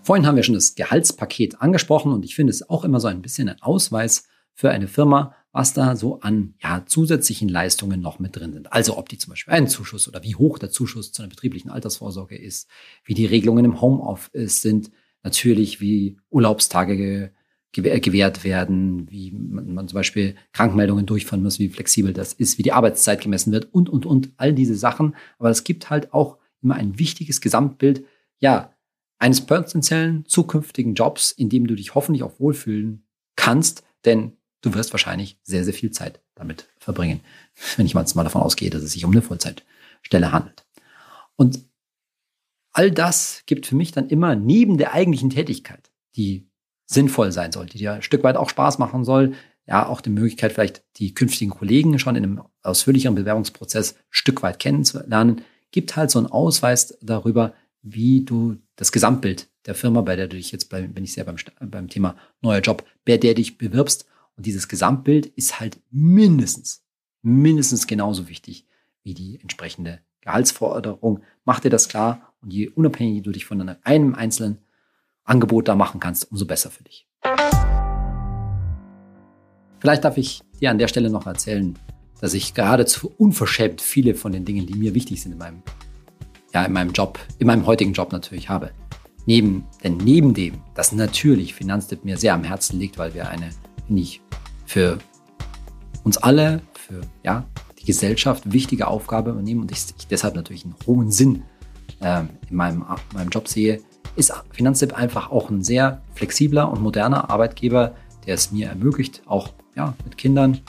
Vorhin 0.07 0.25
haben 0.25 0.37
wir 0.37 0.43
schon 0.43 0.55
das 0.55 0.75
Gehaltspaket 0.75 1.61
angesprochen 1.61 2.13
und 2.13 2.23
ich 2.23 2.33
finde 2.33 2.51
es 2.51 2.69
auch 2.69 2.85
immer 2.85 3.01
so 3.01 3.09
ein 3.09 3.21
bisschen 3.21 3.49
ein 3.49 3.61
Ausweis 3.61 4.29
für 4.53 4.69
eine 4.69 4.87
Firma, 4.87 5.35
was 5.51 5.73
da 5.73 5.97
so 5.97 6.21
an 6.21 6.53
ja, 6.63 6.85
zusätzlichen 6.85 7.49
Leistungen 7.49 7.99
noch 7.99 8.17
mit 8.17 8.33
drin 8.33 8.53
sind. 8.53 8.71
Also 8.71 8.97
ob 8.97 9.09
die 9.09 9.17
zum 9.17 9.31
Beispiel 9.31 9.53
einen 9.53 9.67
Zuschuss 9.67 10.07
oder 10.07 10.23
wie 10.23 10.35
hoch 10.35 10.59
der 10.59 10.69
Zuschuss 10.69 11.11
zu 11.11 11.21
einer 11.21 11.29
betrieblichen 11.29 11.69
Altersvorsorge 11.69 12.37
ist, 12.37 12.69
wie 13.03 13.15
die 13.15 13.25
Regelungen 13.25 13.65
im 13.65 13.81
Homeoffice 13.81 14.61
sind, 14.61 14.91
natürlich 15.23 15.81
wie 15.81 16.15
Urlaubstage 16.29 17.33
gewährt 17.73 18.45
werden, 18.45 19.11
wie 19.11 19.31
man, 19.33 19.89
zum 19.89 19.95
Beispiel 19.97 20.35
Krankmeldungen 20.53 21.05
durchführen 21.05 21.43
muss, 21.43 21.59
wie 21.59 21.67
flexibel 21.67 22.13
das 22.13 22.31
ist, 22.31 22.57
wie 22.57 22.63
die 22.63 22.71
Arbeitszeit 22.71 23.19
gemessen 23.19 23.51
wird 23.51 23.73
und, 23.73 23.89
und, 23.89 24.05
und, 24.05 24.31
all 24.37 24.53
diese 24.53 24.75
Sachen. 24.75 25.17
Aber 25.37 25.49
es 25.49 25.65
gibt 25.65 25.89
halt 25.89 26.13
auch 26.13 26.37
immer 26.61 26.75
ein 26.75 26.97
wichtiges 26.97 27.41
Gesamtbild, 27.41 28.05
ja, 28.39 28.71
eines 29.19 29.45
potenziellen 29.45 30.25
zukünftigen 30.25 30.93
Jobs, 30.93 31.31
in 31.31 31.49
dem 31.49 31.67
du 31.67 31.75
dich 31.75 31.95
hoffentlich 31.95 32.23
auch 32.23 32.39
wohlfühlen 32.39 33.05
kannst, 33.35 33.83
denn 34.05 34.37
du 34.61 34.73
wirst 34.73 34.93
wahrscheinlich 34.93 35.39
sehr, 35.43 35.63
sehr 35.63 35.73
viel 35.73 35.91
Zeit 35.91 36.21
damit 36.35 36.67
verbringen, 36.79 37.21
wenn 37.77 37.85
ich 37.85 37.95
mal 37.95 38.03
davon 38.03 38.41
ausgehe, 38.41 38.69
dass 38.69 38.83
es 38.83 38.91
sich 38.91 39.05
um 39.05 39.11
eine 39.11 39.21
Vollzeitstelle 39.21 40.31
handelt. 40.31 40.65
Und 41.35 41.65
all 42.71 42.91
das 42.91 43.43
gibt 43.45 43.65
für 43.65 43.75
mich 43.75 43.91
dann 43.91 44.09
immer 44.09 44.35
neben 44.35 44.77
der 44.77 44.93
eigentlichen 44.93 45.29
Tätigkeit, 45.29 45.91
die 46.15 46.47
sinnvoll 46.85 47.31
sein 47.31 47.51
soll, 47.51 47.65
die 47.65 47.79
dir 47.79 47.93
ein 47.93 48.01
Stück 48.01 48.23
weit 48.23 48.37
auch 48.37 48.49
Spaß 48.49 48.77
machen 48.77 49.03
soll, 49.03 49.33
ja, 49.65 49.85
auch 49.85 49.99
die 49.99 50.09
Möglichkeit, 50.09 50.53
vielleicht 50.53 50.83
die 50.95 51.13
künftigen 51.13 51.51
Kollegen 51.51 51.99
schon 51.99 52.15
in 52.15 52.23
einem 52.23 52.41
ausführlicheren 52.63 53.15
Bewerbungsprozess 53.15 53.95
ein 53.95 54.03
Stück 54.09 54.41
weit 54.41 54.59
kennenzulernen, 54.59 55.41
gibt 55.71 55.97
halt 55.97 56.09
so 56.09 56.19
einen 56.19 56.27
Ausweis 56.27 56.97
darüber, 57.01 57.53
wie 57.81 58.23
du 58.23 58.57
das 58.75 58.91
Gesamtbild 58.91 59.49
der 59.65 59.75
Firma, 59.75 60.01
bei 60.01 60.15
der 60.15 60.27
du 60.27 60.37
dich 60.37 60.51
jetzt, 60.51 60.69
bin 60.69 61.03
ich 61.03 61.13
sehr 61.13 61.25
beim, 61.25 61.37
beim 61.59 61.89
Thema 61.89 62.15
neuer 62.41 62.61
Job, 62.61 62.85
bei 63.05 63.17
der 63.17 63.33
dich 63.33 63.57
bewirbst. 63.57 64.05
Und 64.35 64.45
dieses 64.45 64.67
Gesamtbild 64.67 65.25
ist 65.25 65.59
halt 65.59 65.79
mindestens, 65.91 66.83
mindestens 67.21 67.87
genauso 67.87 68.27
wichtig 68.29 68.65
wie 69.03 69.13
die 69.13 69.39
entsprechende 69.41 69.99
Gehaltsforderung. 70.21 71.21
Mach 71.45 71.59
dir 71.59 71.69
das 71.69 71.89
klar 71.89 72.33
und 72.41 72.53
je 72.53 72.69
unabhängiger 72.69 73.23
du 73.23 73.31
dich 73.31 73.45
von 73.45 73.77
einem 73.83 74.15
einzelnen 74.15 74.59
Angebot 75.23 75.67
da 75.67 75.75
machen 75.75 75.99
kannst, 75.99 76.31
umso 76.31 76.45
besser 76.45 76.69
für 76.69 76.83
dich. 76.83 77.07
Vielleicht 79.79 80.03
darf 80.05 80.17
ich 80.17 80.41
dir 80.59 80.71
an 80.71 80.77
der 80.77 80.87
Stelle 80.87 81.09
noch 81.09 81.27
erzählen, 81.27 81.77
dass 82.19 82.33
ich 82.33 82.53
geradezu 82.53 83.13
unverschämt 83.17 83.81
viele 83.81 84.15
von 84.15 84.31
den 84.31 84.45
Dingen, 84.45 84.65
die 84.65 84.75
mir 84.75 84.95
wichtig 84.95 85.21
sind 85.21 85.33
in 85.33 85.37
meinem, 85.37 85.61
ja, 86.53 86.63
in 86.63 86.73
meinem 86.73 86.91
Job, 86.91 87.19
in 87.39 87.47
meinem 87.47 87.65
heutigen 87.65 87.93
Job 87.93 88.11
natürlich 88.11 88.49
habe. 88.49 88.71
Neben, 89.25 89.65
denn 89.83 89.97
neben 89.97 90.33
dem, 90.33 90.61
dass 90.73 90.91
natürlich 90.93 91.53
Finanztipp 91.53 92.05
mir 92.05 92.17
sehr 92.17 92.33
am 92.33 92.43
Herzen 92.43 92.79
liegt, 92.79 92.97
weil 92.97 93.13
wir 93.13 93.27
eine, 93.27 93.49
ich, 93.89 94.21
für 94.65 94.99
uns 96.03 96.17
alle, 96.17 96.61
für 96.73 97.01
ja, 97.23 97.45
die 97.79 97.85
Gesellschaft 97.85 98.51
wichtige 98.51 98.87
Aufgabe 98.87 99.31
übernehmen 99.31 99.61
und 99.61 99.71
ich, 99.71 99.85
ich 99.97 100.07
deshalb 100.07 100.35
natürlich 100.35 100.63
einen 100.63 100.75
hohen 100.85 101.11
Sinn 101.11 101.43
äh, 101.99 102.21
in 102.49 102.55
meinem, 102.55 102.85
in 103.11 103.17
meinem 103.17 103.29
Job 103.29 103.47
sehe, 103.47 103.81
ist 104.15 104.33
Finanztipp 104.51 104.97
einfach 104.97 105.29
auch 105.29 105.49
ein 105.49 105.63
sehr 105.63 106.01
flexibler 106.15 106.71
und 106.71 106.81
moderner 106.81 107.29
Arbeitgeber, 107.29 107.95
der 108.25 108.35
es 108.35 108.51
mir 108.51 108.69
ermöglicht, 108.69 109.21
auch 109.25 109.53
ja, 109.75 109.93
mit 110.05 110.17
Kindern 110.17 110.61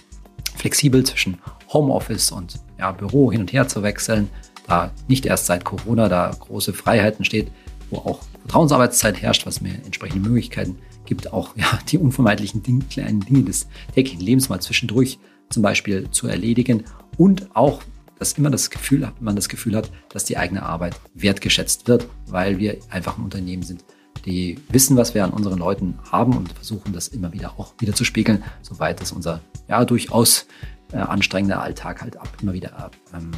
flexibel 0.56 1.04
zwischen 1.04 1.38
Homeoffice 1.72 2.32
und 2.32 2.60
ja, 2.78 2.92
Büro 2.92 3.30
hin 3.32 3.42
und 3.42 3.52
her 3.52 3.68
zu 3.68 3.82
wechseln, 3.82 4.28
da 4.68 4.92
nicht 5.08 5.26
erst 5.26 5.46
seit 5.46 5.64
Corona 5.64 6.08
da 6.08 6.30
große 6.38 6.72
Freiheiten 6.72 7.24
steht, 7.24 7.50
wo 7.90 7.96
auch 7.96 8.20
Vertrauensarbeitszeit 8.42 9.20
herrscht, 9.20 9.46
was 9.46 9.60
mir 9.60 9.74
entsprechende 9.84 10.28
Möglichkeiten 10.28 10.78
gibt, 11.06 11.32
auch 11.32 11.56
ja, 11.56 11.78
die 11.88 11.98
unvermeidlichen 11.98 12.62
Dinge, 12.62 12.84
kleinen 12.90 13.20
Dinge 13.20 13.44
des 13.44 13.66
täglichen 13.94 14.20
Lebens 14.20 14.48
mal 14.48 14.60
zwischendurch 14.60 15.18
zum 15.48 15.62
Beispiel 15.62 16.10
zu 16.10 16.28
erledigen 16.28 16.84
und 17.16 17.54
auch 17.56 17.82
dass 18.18 18.32
immer 18.32 18.50
das 18.50 18.70
Gefühl 18.70 19.06
hat, 19.06 19.22
man 19.22 19.36
das 19.36 19.48
Gefühl 19.48 19.76
hat, 19.76 19.90
dass 20.08 20.24
die 20.24 20.36
eigene 20.36 20.64
Arbeit 20.64 20.98
wertgeschätzt 21.14 21.86
wird, 21.86 22.08
weil 22.26 22.58
wir 22.58 22.78
einfach 22.90 23.16
ein 23.16 23.24
Unternehmen 23.24 23.62
sind, 23.62 23.84
die 24.26 24.58
wissen, 24.70 24.96
was 24.96 25.14
wir 25.14 25.24
an 25.24 25.30
unseren 25.30 25.58
Leuten 25.58 25.98
haben 26.10 26.36
und 26.36 26.52
versuchen 26.52 26.92
das 26.92 27.08
immer 27.08 27.32
wieder 27.32 27.58
auch 27.58 27.74
wieder 27.78 27.94
zu 27.94 28.04
spiegeln, 28.04 28.42
soweit 28.62 29.00
es 29.00 29.12
unser 29.12 29.40
ja 29.68 29.84
durchaus 29.84 30.46
äh, 30.92 30.96
anstrengender 30.96 31.62
Alltag 31.62 32.02
halt 32.02 32.16
ab, 32.16 32.28
immer 32.42 32.52
wieder 32.52 32.90
ähm, 33.14 33.30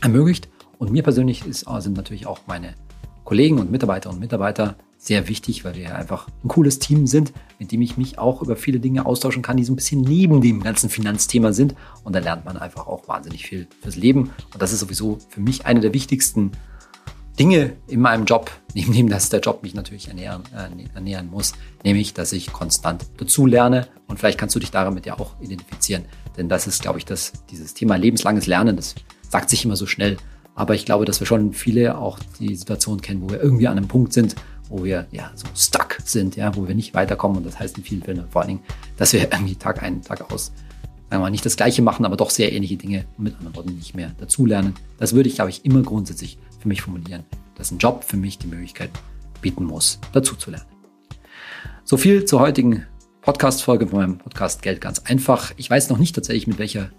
ermöglicht. 0.00 0.48
Und 0.78 0.90
mir 0.90 1.02
persönlich 1.02 1.46
ist, 1.46 1.66
sind 1.78 1.96
natürlich 1.96 2.26
auch 2.26 2.40
meine 2.46 2.74
Kollegen 3.24 3.58
und 3.58 3.70
Mitarbeiterinnen 3.70 4.16
und 4.16 4.20
Mitarbeiter 4.20 4.76
sehr 4.98 5.28
wichtig, 5.28 5.64
weil 5.64 5.76
wir 5.76 5.94
einfach 5.94 6.28
ein 6.44 6.48
cooles 6.48 6.78
Team 6.78 7.06
sind, 7.06 7.32
mit 7.58 7.72
dem 7.72 7.80
ich 7.80 7.96
mich 7.96 8.18
auch 8.18 8.42
über 8.42 8.54
viele 8.54 8.80
Dinge 8.80 9.06
austauschen 9.06 9.42
kann, 9.42 9.56
die 9.56 9.64
so 9.64 9.72
ein 9.72 9.76
bisschen 9.76 10.02
neben 10.02 10.40
dem 10.42 10.62
ganzen 10.62 10.90
Finanzthema 10.90 11.52
sind. 11.52 11.74
Und 12.04 12.14
da 12.14 12.18
lernt 12.18 12.44
man 12.44 12.58
einfach 12.58 12.86
auch 12.86 13.08
wahnsinnig 13.08 13.46
viel 13.46 13.66
fürs 13.80 13.96
Leben. 13.96 14.30
Und 14.52 14.60
das 14.60 14.72
ist 14.72 14.80
sowieso 14.80 15.18
für 15.28 15.40
mich 15.40 15.64
eine 15.64 15.80
der 15.80 15.94
wichtigsten 15.94 16.52
Dinge 17.38 17.72
in 17.86 18.00
meinem 18.00 18.26
Job, 18.26 18.50
neben 18.74 18.92
dem, 18.92 19.08
dass 19.08 19.30
der 19.30 19.40
Job 19.40 19.62
mich 19.62 19.74
natürlich 19.74 20.08
ernähren, 20.08 20.42
äh, 20.54 20.94
ernähren 20.94 21.30
muss, 21.30 21.54
nämlich, 21.82 22.12
dass 22.12 22.32
ich 22.32 22.52
konstant 22.52 23.06
dazu 23.16 23.46
lerne. 23.46 23.88
Und 24.06 24.18
vielleicht 24.18 24.38
kannst 24.38 24.54
du 24.54 24.60
dich 24.60 24.70
damit 24.70 25.06
ja 25.06 25.18
auch 25.18 25.40
identifizieren. 25.40 26.04
Denn 26.36 26.48
das 26.48 26.66
ist, 26.66 26.82
glaube 26.82 26.98
ich, 26.98 27.06
das, 27.06 27.32
dieses 27.50 27.72
Thema 27.72 27.96
lebenslanges 27.96 28.46
Lernen, 28.46 28.76
das 28.76 28.94
sagt 29.30 29.48
sich 29.48 29.64
immer 29.64 29.76
so 29.76 29.86
schnell. 29.86 30.18
Aber 30.54 30.74
ich 30.74 30.84
glaube, 30.84 31.06
dass 31.06 31.20
wir 31.20 31.26
schon 31.26 31.54
viele 31.54 31.96
auch 31.96 32.18
die 32.38 32.54
Situation 32.54 33.00
kennen, 33.00 33.22
wo 33.22 33.30
wir 33.30 33.40
irgendwie 33.40 33.68
an 33.68 33.78
einem 33.78 33.88
Punkt 33.88 34.12
sind, 34.12 34.36
wo 34.68 34.84
wir 34.84 35.06
ja 35.10 35.30
so 35.34 35.46
stuck 35.54 35.98
sind, 36.04 36.36
ja, 36.36 36.54
wo 36.54 36.68
wir 36.68 36.74
nicht 36.74 36.92
weiterkommen. 36.92 37.38
Und 37.38 37.46
das 37.46 37.58
heißt 37.58 37.78
in 37.78 37.84
vielen 37.84 38.02
Fällen 38.02 38.24
vor 38.28 38.42
allen 38.42 38.48
Dingen, 38.48 38.62
dass 38.96 39.12
wir 39.12 39.20
irgendwie 39.32 39.54
Tag 39.54 39.82
ein, 39.82 40.02
Tag 40.02 40.32
aus, 40.32 40.46
sagen 40.46 40.54
wir 41.10 41.18
mal, 41.20 41.30
nicht 41.30 41.46
das 41.46 41.56
Gleiche 41.56 41.82
machen, 41.82 42.04
aber 42.04 42.16
doch 42.16 42.30
sehr 42.30 42.52
ähnliche 42.52 42.76
Dinge 42.76 43.06
und 43.16 43.24
mit 43.24 43.36
anderen 43.38 43.56
Worten 43.56 43.74
nicht 43.76 43.94
mehr 43.94 44.12
dazulernen. 44.18 44.74
Das 44.98 45.14
würde 45.14 45.28
ich, 45.28 45.36
glaube 45.36 45.50
ich, 45.50 45.64
immer 45.64 45.82
grundsätzlich 45.82 46.38
für 46.58 46.68
mich 46.68 46.82
formulieren, 46.82 47.24
dass 47.54 47.70
ein 47.70 47.78
Job 47.78 48.04
für 48.04 48.16
mich 48.16 48.38
die 48.38 48.48
Möglichkeit 48.48 48.90
bieten 49.40 49.64
muss, 49.64 49.98
dazu 50.12 50.36
zu 50.36 50.50
lernen. 50.50 50.66
So 51.84 51.96
viel 51.96 52.24
zur 52.24 52.40
heutigen 52.40 52.86
Podcast-Folge 53.22 53.86
von 53.86 53.98
meinem 53.98 54.18
Podcast 54.18 54.62
Geld 54.62 54.80
ganz 54.80 55.00
einfach. 55.00 55.52
Ich 55.56 55.68
weiß 55.68 55.90
noch 55.90 55.98
nicht 55.98 56.14
tatsächlich, 56.14 56.46
mit 56.46 56.58
welcher, 56.58 56.90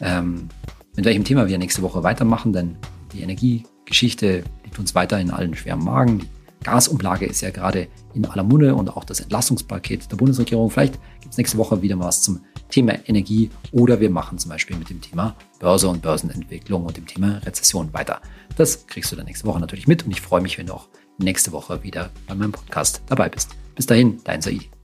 ähm, 0.00 0.48
mit 0.96 1.04
welchem 1.04 1.24
Thema 1.24 1.48
wir 1.48 1.58
nächste 1.58 1.82
Woche 1.82 2.02
weitermachen, 2.02 2.52
denn 2.52 2.76
die 3.12 3.22
Energiegeschichte 3.22 4.44
liegt 4.64 4.78
uns 4.78 4.94
weiter 4.94 5.18
in 5.18 5.30
allen 5.30 5.54
schweren 5.54 5.84
Magen. 5.84 6.18
Die 6.20 6.64
Gasumlage 6.64 7.26
ist 7.26 7.40
ja 7.40 7.50
gerade 7.50 7.88
in 8.14 8.26
aller 8.26 8.42
Munde 8.42 8.74
und 8.74 8.90
auch 8.90 9.04
das 9.04 9.20
Entlastungspaket 9.20 10.10
der 10.10 10.16
Bundesregierung. 10.16 10.70
Vielleicht 10.70 10.98
gibt 11.20 11.32
es 11.32 11.38
nächste 11.38 11.58
Woche 11.58 11.80
wieder 11.82 11.96
mal 11.96 12.06
was 12.06 12.22
zum 12.22 12.40
Thema 12.68 12.94
Energie 13.06 13.50
oder 13.72 14.00
wir 14.00 14.10
machen 14.10 14.38
zum 14.38 14.50
Beispiel 14.50 14.76
mit 14.76 14.90
dem 14.90 15.00
Thema 15.00 15.34
Börse 15.58 15.88
und 15.88 16.02
Börsenentwicklung 16.02 16.84
und 16.84 16.96
dem 16.96 17.06
Thema 17.06 17.38
Rezession 17.44 17.92
weiter. 17.92 18.20
Das 18.56 18.86
kriegst 18.86 19.10
du 19.10 19.16
dann 19.16 19.26
nächste 19.26 19.46
Woche 19.46 19.60
natürlich 19.60 19.88
mit 19.88 20.04
und 20.04 20.10
ich 20.10 20.20
freue 20.20 20.40
mich, 20.40 20.58
wenn 20.58 20.66
du 20.66 20.74
auch 20.74 20.88
nächste 21.18 21.52
Woche 21.52 21.82
wieder 21.82 22.10
bei 22.26 22.34
meinem 22.34 22.52
Podcast 22.52 23.02
dabei 23.06 23.28
bist. 23.28 23.50
Bis 23.74 23.86
dahin, 23.86 24.18
dein 24.24 24.42
Said. 24.42 24.79